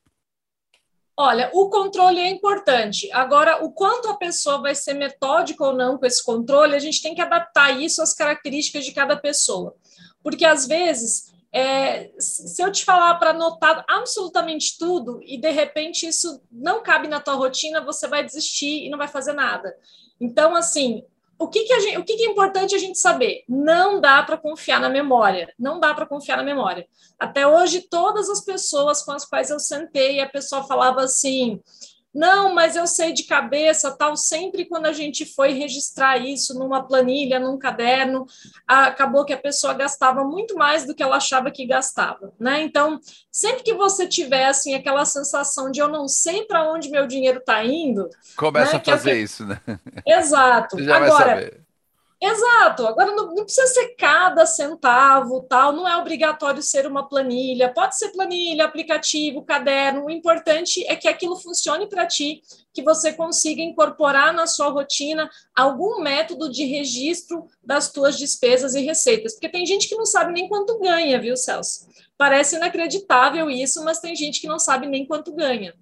Olha, 1.16 1.50
o 1.52 1.68
controle 1.68 2.20
é 2.20 2.28
importante. 2.28 3.11
Agora, 3.12 3.64
o 3.64 3.70
quanto 3.72 4.08
a 4.08 4.16
pessoa 4.16 4.61
vai 4.61 4.74
ser 4.74 4.94
metódica 4.94 5.64
ou 5.64 5.74
não 5.74 5.98
com 5.98 6.06
esse 6.06 6.22
controle, 6.24 6.74
a 6.74 6.78
gente 6.78 7.02
tem 7.02 7.14
que 7.14 7.20
adaptar 7.20 7.70
isso 7.80 8.02
às 8.02 8.14
características 8.14 8.85
de 8.85 8.92
cada 8.92 9.16
pessoa. 9.16 9.74
Porque, 10.22 10.44
às 10.44 10.66
vezes, 10.66 11.31
é, 11.52 12.10
se 12.18 12.62
eu 12.62 12.72
te 12.72 12.84
falar 12.84 13.14
para 13.16 13.30
anotar 13.30 13.84
absolutamente 13.86 14.78
tudo 14.78 15.20
e, 15.22 15.38
de 15.38 15.50
repente, 15.50 16.06
isso 16.06 16.42
não 16.50 16.82
cabe 16.82 17.08
na 17.08 17.20
tua 17.20 17.34
rotina, 17.34 17.84
você 17.84 18.08
vai 18.08 18.24
desistir 18.24 18.86
e 18.86 18.90
não 18.90 18.96
vai 18.96 19.08
fazer 19.08 19.34
nada. 19.34 19.76
Então, 20.18 20.56
assim, 20.56 21.04
o 21.38 21.48
que, 21.48 21.64
que, 21.64 21.80
gente, 21.80 21.98
o 21.98 22.04
que, 22.04 22.16
que 22.16 22.22
é 22.22 22.30
importante 22.30 22.74
a 22.74 22.78
gente 22.78 22.98
saber? 22.98 23.44
Não 23.48 24.00
dá 24.00 24.22
para 24.22 24.38
confiar 24.38 24.80
na 24.80 24.88
memória, 24.88 25.52
não 25.58 25.78
dá 25.78 25.92
para 25.92 26.06
confiar 26.06 26.36
na 26.36 26.42
memória. 26.42 26.86
Até 27.18 27.46
hoje, 27.46 27.82
todas 27.82 28.30
as 28.30 28.40
pessoas 28.40 29.02
com 29.02 29.12
as 29.12 29.24
quais 29.24 29.50
eu 29.50 29.58
sentei, 29.58 30.20
a 30.20 30.28
pessoa 30.28 30.62
falava 30.62 31.02
assim: 31.02 31.60
não, 32.14 32.55
mas 32.55 32.77
eu 32.77 32.87
sei 32.87 33.12
de 33.12 33.25
cabeça, 33.25 33.90
tal. 33.96 34.16
Sempre 34.16 34.66
quando 34.66 34.87
a 34.87 34.92
gente 34.92 35.25
foi 35.25 35.53
registrar 35.53 36.18
isso 36.18 36.59
numa 36.59 36.83
planilha, 36.87 37.38
num 37.38 37.59
caderno, 37.59 38.27
acabou 38.66 39.25
que 39.25 39.33
a 39.33 39.38
pessoa 39.38 39.72
gastava 39.72 40.22
muito 40.22 40.55
mais 40.55 40.85
do 40.85 40.94
que 40.94 41.03
ela 41.03 41.16
achava 41.16 41.51
que 41.51 41.64
gastava, 41.64 42.33
né? 42.38 42.62
Então, 42.62 43.01
sempre 43.31 43.62
que 43.62 43.72
você 43.72 44.07
tiver 44.07 44.46
assim 44.46 44.75
aquela 44.75 45.05
sensação 45.05 45.70
de 45.70 45.81
eu 45.81 45.88
não 45.88 46.07
sei 46.07 46.44
para 46.44 46.70
onde 46.70 46.90
meu 46.90 47.07
dinheiro 47.07 47.38
está 47.38 47.64
indo, 47.64 48.09
começa 48.37 48.75
né, 48.75 48.79
a 48.79 48.85
fazer 48.85 49.12
é 49.12 49.18
isso, 49.18 49.46
né? 49.46 49.61
Exato. 50.07 50.77
Agora, 50.92 51.62
Exato. 52.24 52.87
Agora 52.87 53.11
não, 53.16 53.35
não, 53.35 53.44
precisa 53.44 53.66
ser 53.66 53.96
cada 53.96 54.46
centavo, 54.46 55.42
tal. 55.42 55.72
Não 55.72 55.88
é 55.88 55.96
obrigatório 55.96 56.62
ser 56.62 56.87
uma 56.87 57.08
planilha. 57.08 57.74
Pode 57.74 57.98
ser 57.98 58.11
planilha, 58.11 58.64
aplicativo, 58.64 59.42
caderno. 59.42 60.04
O 60.04 60.11
importante 60.11 60.87
é 60.87 60.94
que 60.94 61.08
aquilo 61.08 61.35
funcione 61.35 61.88
para 61.88 62.06
ti, 62.06 62.40
que 62.72 62.80
você 62.80 63.12
consiga 63.12 63.61
incorporar 63.61 64.32
na 64.32 64.46
sua 64.46 64.68
rotina 64.68 65.28
algum 65.52 66.00
método 66.00 66.48
de 66.48 66.64
registro 66.64 67.48
das 67.61 67.90
tuas 67.90 68.16
despesas 68.16 68.76
e 68.76 68.82
receitas. 68.82 69.32
Porque 69.32 69.48
tem 69.48 69.66
gente 69.66 69.88
que 69.88 69.96
não 69.96 70.06
sabe 70.06 70.32
nem 70.32 70.48
quanto 70.48 70.78
ganha, 70.78 71.20
viu, 71.20 71.37
Celso? 71.37 71.88
Parece 72.16 72.54
inacreditável 72.54 73.50
isso, 73.50 73.82
mas 73.82 73.98
tem 73.98 74.14
gente 74.14 74.40
que 74.40 74.46
não 74.46 74.61
sabe 74.61 74.87
nem 74.87 75.04
quanto 75.04 75.35
ganha. 75.35 75.74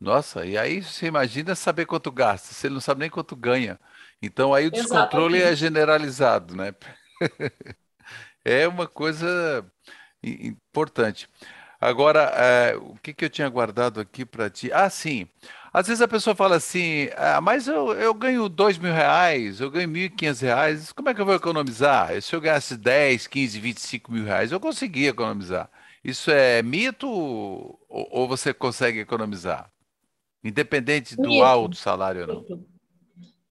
Nossa, 0.00 0.46
e 0.46 0.56
aí 0.56 0.82
você 0.82 1.04
imagina 1.04 1.54
saber 1.54 1.84
quanto 1.84 2.10
gasta, 2.10 2.54
você 2.54 2.70
não 2.70 2.80
sabe 2.80 3.00
nem 3.00 3.10
quanto 3.10 3.36
ganha. 3.36 3.78
Então 4.22 4.52
aí 4.52 4.66
o 4.66 4.70
descontrole 4.70 5.36
é 5.36 5.38
Exatamente. 5.38 5.52
é 5.52 5.56
generalizado, 5.56 6.56
né? 6.56 6.74
é 8.44 8.68
uma 8.68 8.86
coisa 8.86 9.64
importante. 10.22 11.28
Agora, 11.80 12.20
é, 12.36 12.76
o 12.76 12.94
que, 13.02 13.14
que 13.14 13.24
eu 13.24 13.30
tinha 13.30 13.48
guardado 13.48 14.00
aqui 14.00 14.26
para 14.26 14.50
ti? 14.50 14.70
Ah, 14.70 14.90
sim. 14.90 15.26
Às 15.72 15.86
vezes 15.86 16.02
a 16.02 16.08
pessoa 16.08 16.36
fala 16.36 16.56
assim, 16.56 17.08
ah, 17.16 17.40
mas 17.40 17.66
eu, 17.68 17.92
eu 17.94 18.12
ganho 18.12 18.48
dois 18.50 18.76
mil 18.76 18.92
reais, 18.92 19.60
eu 19.60 19.70
ganho 19.70 19.88
mil 19.88 20.04
e 20.04 20.10
quinhentos 20.10 20.40
reais, 20.42 20.92
como 20.92 21.08
é 21.08 21.14
que 21.14 21.20
eu 21.20 21.24
vou 21.24 21.34
economizar? 21.34 22.20
Se 22.20 22.34
eu 22.34 22.40
ganhasse 22.40 22.76
10, 22.76 23.26
15, 23.26 23.58
25 23.60 24.12
mil 24.12 24.24
reais, 24.24 24.52
eu 24.52 24.60
conseguia 24.60 25.08
economizar. 25.10 25.70
Isso 26.04 26.30
é 26.30 26.62
mito 26.62 27.08
ou, 27.08 27.78
ou 27.88 28.28
você 28.28 28.52
consegue 28.52 28.98
economizar? 29.00 29.70
Independente 30.44 31.16
do 31.16 31.28
mito. 31.30 31.42
alto 31.42 31.76
salário 31.76 32.22
ou 32.22 32.26
não? 32.26 32.69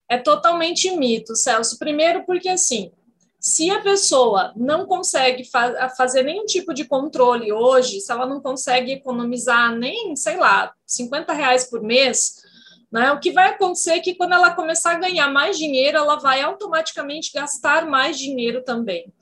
É 0.09 0.17
totalmente 0.17 0.89
mito, 0.97 1.35
Celso. 1.35 1.77
Primeiro, 1.77 2.25
porque 2.25 2.49
assim, 2.49 2.91
se 3.39 3.69
a 3.69 3.79
pessoa 3.79 4.51
não 4.55 4.85
consegue 4.85 5.45
fa 5.45 5.89
fazer 5.95 6.23
nenhum 6.23 6.45
tipo 6.45 6.73
de 6.73 6.83
controle 6.83 7.53
hoje, 7.53 8.01
se 8.01 8.11
ela 8.11 8.25
não 8.25 8.41
consegue 8.41 8.91
economizar 8.91 9.73
nem, 9.73 10.15
sei 10.15 10.35
lá, 10.35 10.73
50 10.85 11.31
reais 11.31 11.69
por 11.69 11.81
mês, 11.81 12.43
né, 12.91 13.11
o 13.11 13.19
que 13.19 13.31
vai 13.31 13.49
acontecer 13.49 13.91
é 13.91 13.99
que 13.99 14.15
quando 14.15 14.33
ela 14.33 14.55
começar 14.55 14.91
a 14.91 14.99
ganhar 14.99 15.29
mais 15.29 15.57
dinheiro, 15.57 15.97
ela 15.97 16.15
vai 16.15 16.41
automaticamente 16.41 17.31
gastar 17.31 17.85
mais 17.85 18.17
dinheiro 18.17 18.63
também. 18.63 19.13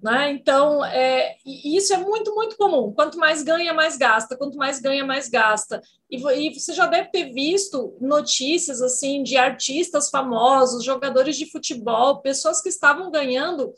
Né? 0.00 0.30
Então, 0.30 0.84
é, 0.84 1.36
isso 1.44 1.92
é 1.92 1.96
muito, 1.96 2.32
muito 2.32 2.56
comum. 2.56 2.92
Quanto 2.92 3.18
mais 3.18 3.42
ganha, 3.42 3.74
mais 3.74 3.96
gasta. 3.96 4.36
Quanto 4.36 4.56
mais 4.56 4.80
ganha, 4.80 5.04
mais 5.04 5.28
gasta. 5.28 5.82
E, 6.08 6.16
e, 6.16 6.54
você 6.54 6.72
já 6.72 6.86
deve 6.86 7.10
ter 7.10 7.32
visto 7.32 7.96
notícias 8.00 8.80
assim 8.80 9.24
de 9.24 9.36
artistas 9.36 10.08
famosos, 10.08 10.84
jogadores 10.84 11.36
de 11.36 11.50
futebol, 11.50 12.20
pessoas 12.20 12.60
que 12.60 12.68
estavam 12.68 13.10
ganhando 13.10 13.74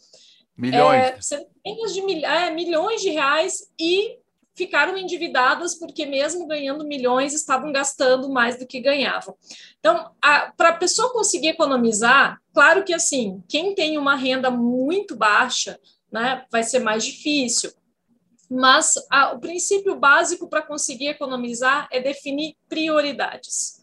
milhões, 0.57 1.05
é, 1.05 1.21
centenas 1.23 1.95
de 1.95 2.25
é, 2.25 2.51
milhões 2.51 3.01
de 3.01 3.09
reais 3.09 3.71
e 3.81 4.19
ficaram 4.55 4.99
endividadas 4.99 5.75
porque 5.75 6.05
mesmo 6.05 6.47
ganhando 6.47 6.87
milhões 6.87 7.33
estavam 7.33 7.73
gastando 7.73 8.29
mais 8.29 8.59
do 8.59 8.67
que 8.67 8.79
ganhavam. 8.79 9.35
Então, 9.79 10.11
para 10.55 10.69
a 10.69 10.77
pessoa 10.77 11.15
conseguir 11.15 11.49
economizar, 11.49 12.39
claro 12.53 12.85
que 12.85 12.93
assim, 12.93 13.43
quem 13.49 13.75
tem 13.75 13.97
uma 13.97 14.17
renda 14.17 14.51
muito 14.51 15.17
baixa 15.17 15.81
né, 16.13 16.45
vai 16.51 16.63
ser 16.63 16.81
mais 16.81 17.05
difícil. 17.05 17.73
Mas 18.51 18.95
a, 19.11 19.33
o 19.33 19.41
princípio 19.41 19.95
básico 19.95 20.49
para 20.49 20.63
conseguir 20.63 21.09
economizar 21.09 21.89
é 21.93 22.01
definir 22.01 22.57
prioridades. 22.69 23.81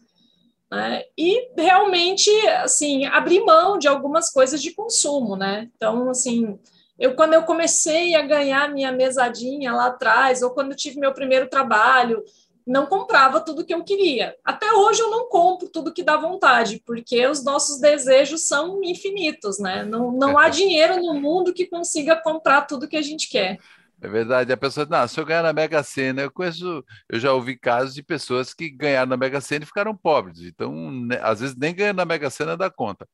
Né? 0.70 1.02
E 1.16 1.50
realmente, 1.56 2.30
assim, 2.48 3.06
abrir 3.06 3.40
mão 3.40 3.78
de 3.78 3.88
algumas 3.88 4.30
coisas 4.30 4.60
de 4.60 4.74
consumo, 4.74 5.34
né? 5.34 5.70
Então, 5.74 6.10
assim, 6.10 6.58
eu 6.98 7.14
quando 7.14 7.32
eu 7.32 7.44
comecei 7.44 8.14
a 8.14 8.20
ganhar 8.20 8.70
minha 8.70 8.92
mesadinha 8.92 9.72
lá 9.72 9.86
atrás, 9.86 10.42
ou 10.42 10.50
quando 10.50 10.72
eu 10.72 10.76
tive 10.76 11.00
meu 11.00 11.14
primeiro 11.14 11.48
trabalho, 11.48 12.22
não 12.68 12.86
comprava 12.86 13.40
tudo 13.40 13.64
que 13.64 13.72
eu 13.72 13.82
queria. 13.82 14.36
Até 14.44 14.70
hoje 14.70 15.00
eu 15.00 15.10
não 15.10 15.28
compro 15.28 15.68
tudo 15.68 15.92
que 15.92 16.02
dá 16.02 16.18
vontade, 16.18 16.82
porque 16.84 17.26
os 17.26 17.42
nossos 17.42 17.80
desejos 17.80 18.46
são 18.46 18.84
infinitos, 18.84 19.58
né? 19.58 19.84
Não, 19.84 20.12
não 20.12 20.38
há 20.38 20.48
dinheiro 20.50 21.02
no 21.02 21.14
mundo 21.14 21.54
que 21.54 21.66
consiga 21.66 22.14
comprar 22.14 22.62
tudo 22.62 22.86
que 22.86 22.96
a 22.96 23.02
gente 23.02 23.28
quer. 23.30 23.58
É 24.00 24.06
verdade. 24.06 24.52
A 24.52 24.56
pessoa, 24.56 24.86
não, 24.88 25.08
se 25.08 25.18
eu 25.18 25.24
ganhar 25.24 25.42
na 25.42 25.52
Mega 25.52 25.82
Sena, 25.82 26.22
eu 26.22 26.30
conheço, 26.30 26.84
eu 27.08 27.18
já 27.18 27.32
ouvi 27.32 27.58
casos 27.58 27.94
de 27.94 28.02
pessoas 28.02 28.52
que 28.52 28.70
ganharam 28.70 29.08
na 29.08 29.16
Mega 29.16 29.40
Sena 29.40 29.64
e 29.64 29.66
ficaram 29.66 29.96
pobres. 29.96 30.40
Então, 30.42 30.90
né, 30.90 31.18
às 31.22 31.40
vezes 31.40 31.56
nem 31.56 31.74
ganhando 31.74 31.96
na 31.96 32.04
Mega 32.04 32.28
Sena 32.28 32.56
dá 32.56 32.70
conta. 32.70 33.08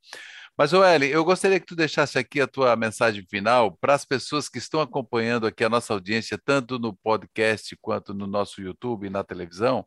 Mas, 0.56 0.72
Oeli, 0.72 1.10
eu 1.10 1.24
gostaria 1.24 1.58
que 1.58 1.66
tu 1.66 1.74
deixasse 1.74 2.16
aqui 2.16 2.40
a 2.40 2.46
tua 2.46 2.76
mensagem 2.76 3.26
final 3.28 3.76
para 3.76 3.94
as 3.94 4.04
pessoas 4.04 4.48
que 4.48 4.58
estão 4.58 4.80
acompanhando 4.80 5.48
aqui 5.48 5.64
a 5.64 5.68
nossa 5.68 5.92
audiência, 5.92 6.38
tanto 6.38 6.78
no 6.78 6.94
podcast 6.94 7.76
quanto 7.80 8.14
no 8.14 8.26
nosso 8.26 8.62
YouTube 8.62 9.06
e 9.06 9.10
na 9.10 9.24
televisão. 9.24 9.84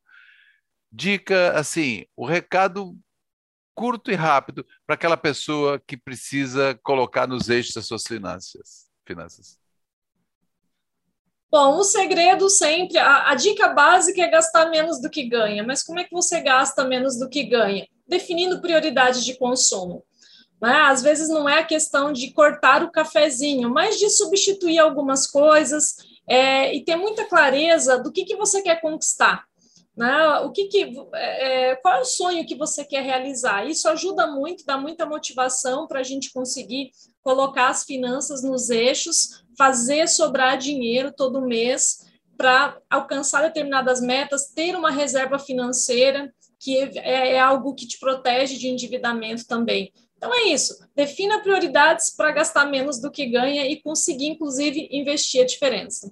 Dica, 0.92 1.58
assim, 1.58 2.06
o 2.18 2.26
recado 2.26 2.98
curto 3.74 4.12
e 4.12 4.16
rápido 4.16 4.66
para 4.86 4.96
aquela 4.96 5.16
pessoa 5.16 5.80
que 5.80 5.96
precisa 5.96 6.78
colocar 6.84 7.28
nos 7.28 7.48
eixos 7.48 7.78
as 7.78 7.86
suas 7.86 8.04
finanças. 8.04 8.88
finanças. 9.06 9.58
Bom, 11.50 11.78
o 11.78 11.84
segredo 11.84 12.50
sempre, 12.50 12.98
a, 12.98 13.30
a, 13.30 13.36
dica 13.36 13.70
básica 13.70 14.22
é 14.22 14.30
gastar 14.30 14.70
menos 14.70 15.02
do 15.02 15.10
que 15.10 15.30
ganha. 15.30 15.64
Mas 15.64 15.82
como 15.82 16.00
é 16.00 16.04
que 16.04 16.12
você 16.12 16.42
gasta 16.42 16.84
menos 16.84 17.18
do 17.18 17.30
que 17.30 17.44
ganha? 17.44 17.88
Definindo 18.06 18.60
prioridades 18.60 19.24
de 19.24 19.38
consumo. 19.38 20.04
Né? 20.62 20.72
Às 20.72 21.02
vezes 21.02 21.30
não 21.30 21.48
é 21.48 21.60
a 21.60 21.66
questão 21.66 22.12
de 22.12 22.32
cortar 22.32 22.84
o 22.84 22.92
cafezinho, 22.92 23.70
mas 23.70 23.98
de 23.98 24.10
substituir 24.10 24.80
algumas 24.80 25.28
coisas 25.28 25.96
é, 26.28 26.76
e 26.76 26.84
ter 26.84 26.96
muita 26.96 27.26
clareza 27.26 28.00
do 28.00 28.12
que, 28.12 28.26
que 28.26 28.36
você 28.36 28.62
quer 28.62 28.82
conquistar. 28.82 29.46
Né? 29.96 30.40
O 30.40 30.52
que, 30.52 30.66
que 30.66 30.94
é, 31.14 31.72
é 31.72 31.76
qual 31.78 31.96
é 31.96 32.02
o 32.02 32.06
sonho 32.06 32.46
que 32.46 32.56
você 32.56 32.84
quer 32.84 33.04
realizar? 33.04 33.66
Isso 33.66 33.88
ajuda 33.90 34.28
muito, 34.28 34.66
dá 34.66 34.78
muita 34.78 35.06
motivação 35.06 35.88
para 35.88 36.02
a 36.02 36.04
gente 36.04 36.32
conseguir 36.32 36.92
colocar 37.24 37.70
as 37.70 37.84
finanças 37.84 38.44
nos 38.44 38.70
eixos, 38.70 39.44
fazer 39.58 40.08
sobrar 40.08 40.58
dinheiro 40.58 41.12
todo 41.12 41.42
mês 41.42 42.06
para 42.38 42.80
alcançar 42.90 43.42
determinadas 43.42 44.00
metas, 44.00 44.52
ter 44.54 44.76
uma 44.76 44.92
reserva 44.92 45.40
financeira, 45.40 46.32
que 46.60 46.78
é, 46.78 47.34
é 47.34 47.40
algo 47.40 47.74
que 47.74 47.88
te 47.88 48.00
protege 48.00 48.58
de 48.58 48.68
endividamento 48.68 49.48
também. 49.48 49.92
Então 50.18 50.34
é 50.34 50.46
isso. 50.46 50.84
Defina 50.96 51.40
prioridades 51.40 52.10
para 52.10 52.32
gastar 52.32 52.66
menos 52.66 53.00
do 53.00 53.12
que 53.12 53.28
ganha 53.28 53.66
e 53.66 53.82
conseguir, 53.82 54.28
inclusive, 54.28 54.90
investir 54.92 55.42
a 55.42 55.46
diferença. 55.46 56.12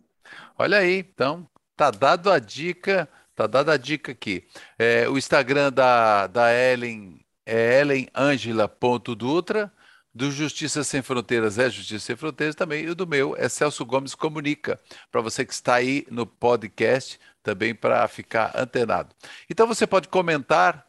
Olha 0.58 0.78
aí, 0.78 1.00
então 1.00 1.48
tá 1.76 1.92
dado 1.92 2.32
a 2.32 2.40
dica, 2.40 3.10
tá 3.36 3.48
dada 3.48 3.74
a 3.74 3.78
dica 3.78 4.12
aqui. 4.12 4.48
É, 4.78 5.10
o 5.10 5.18
Instagram 5.18 5.72
da, 5.72 6.28
da 6.28 6.54
Ellen 6.54 7.20
é 7.46 7.82
ellenangela.dutra, 7.82 9.72
do 10.14 10.32
Justiça 10.32 10.82
Sem 10.82 11.02
Fronteiras 11.02 11.60
é 11.60 11.70
Justiça 11.70 12.06
Sem 12.06 12.16
Fronteiras 12.16 12.56
também, 12.56 12.86
e 12.86 12.90
o 12.90 12.96
do 12.96 13.06
meu 13.06 13.36
é 13.38 13.50
Celso 13.50 13.86
Gomes 13.86 14.16
Comunica, 14.16 14.80
para 15.12 15.20
você 15.20 15.46
que 15.46 15.52
está 15.52 15.76
aí 15.76 16.08
no 16.10 16.26
podcast, 16.26 17.20
também 17.44 17.76
para 17.76 18.08
ficar 18.08 18.54
antenado. 18.56 19.14
Então 19.50 19.68
você 19.68 19.86
pode 19.86 20.08
comentar 20.08 20.85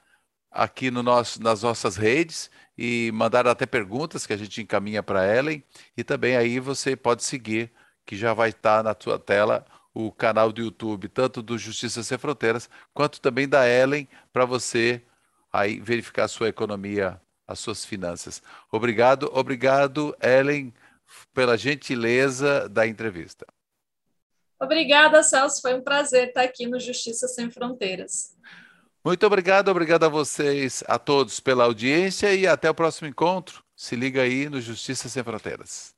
aqui 0.57 0.91
no 0.91 1.03
nosso, 1.03 1.43
nas 1.43 1.63
nossas 1.63 1.97
redes 1.97 2.51
e 2.77 3.11
mandar 3.13 3.47
até 3.47 3.67
perguntas 3.67 4.27
que 4.27 4.33
a 4.33 4.37
gente 4.37 4.63
encaminha 4.63 5.03
para 5.03 5.37
Ellen. 5.37 5.63
E 5.97 6.03
também 6.03 6.37
aí 6.37 6.59
você 6.59 6.97
pode 6.97 7.23
seguir, 7.23 7.71
que 8.05 8.17
já 8.17 8.33
vai 8.33 8.51
estar 8.51 8.83
na 8.83 8.95
tua 8.95 9.19
tela 9.19 9.67
o 9.93 10.11
canal 10.11 10.53
do 10.53 10.61
YouTube, 10.61 11.09
tanto 11.09 11.43
do 11.43 11.57
Justiça 11.57 12.03
Sem 12.03 12.19
Fronteiras, 12.19 12.69
quanto 12.93 13.21
também 13.21 13.49
da 13.49 13.69
Ellen, 13.69 14.09
para 14.33 14.45
você 14.45 15.03
aí 15.53 15.81
verificar 15.81 16.25
a 16.25 16.29
sua 16.29 16.49
economia, 16.49 17.21
as 17.47 17.59
suas 17.59 17.85
finanças. 17.85 18.43
Obrigado, 18.71 19.31
obrigado, 19.33 20.15
Ellen, 20.23 20.73
pela 21.33 21.57
gentileza 21.57 22.69
da 22.69 22.87
entrevista. 22.87 23.47
Obrigada, 24.61 25.23
Celso. 25.23 25.61
Foi 25.61 25.75
um 25.75 25.83
prazer 25.83 26.29
estar 26.29 26.43
aqui 26.43 26.67
no 26.67 26.79
Justiça 26.81 27.27
Sem 27.29 27.51
Fronteiras. 27.51 28.37
Muito 29.07 29.25
obrigado, 29.25 29.69
obrigado 29.69 30.03
a 30.03 30.09
vocês, 30.09 30.83
a 30.89 30.99
todos 30.99 31.39
pela 31.39 31.63
audiência 31.63 32.35
e 32.35 32.45
até 32.45 32.69
o 32.69 32.75
próximo 32.75 33.07
encontro. 33.07 33.63
Se 33.77 33.95
liga 33.95 34.23
aí 34.23 34.49
no 34.49 34.61
Justiça 34.61 35.09
Sem 35.09 35.23
Fronteiras. 35.23 35.95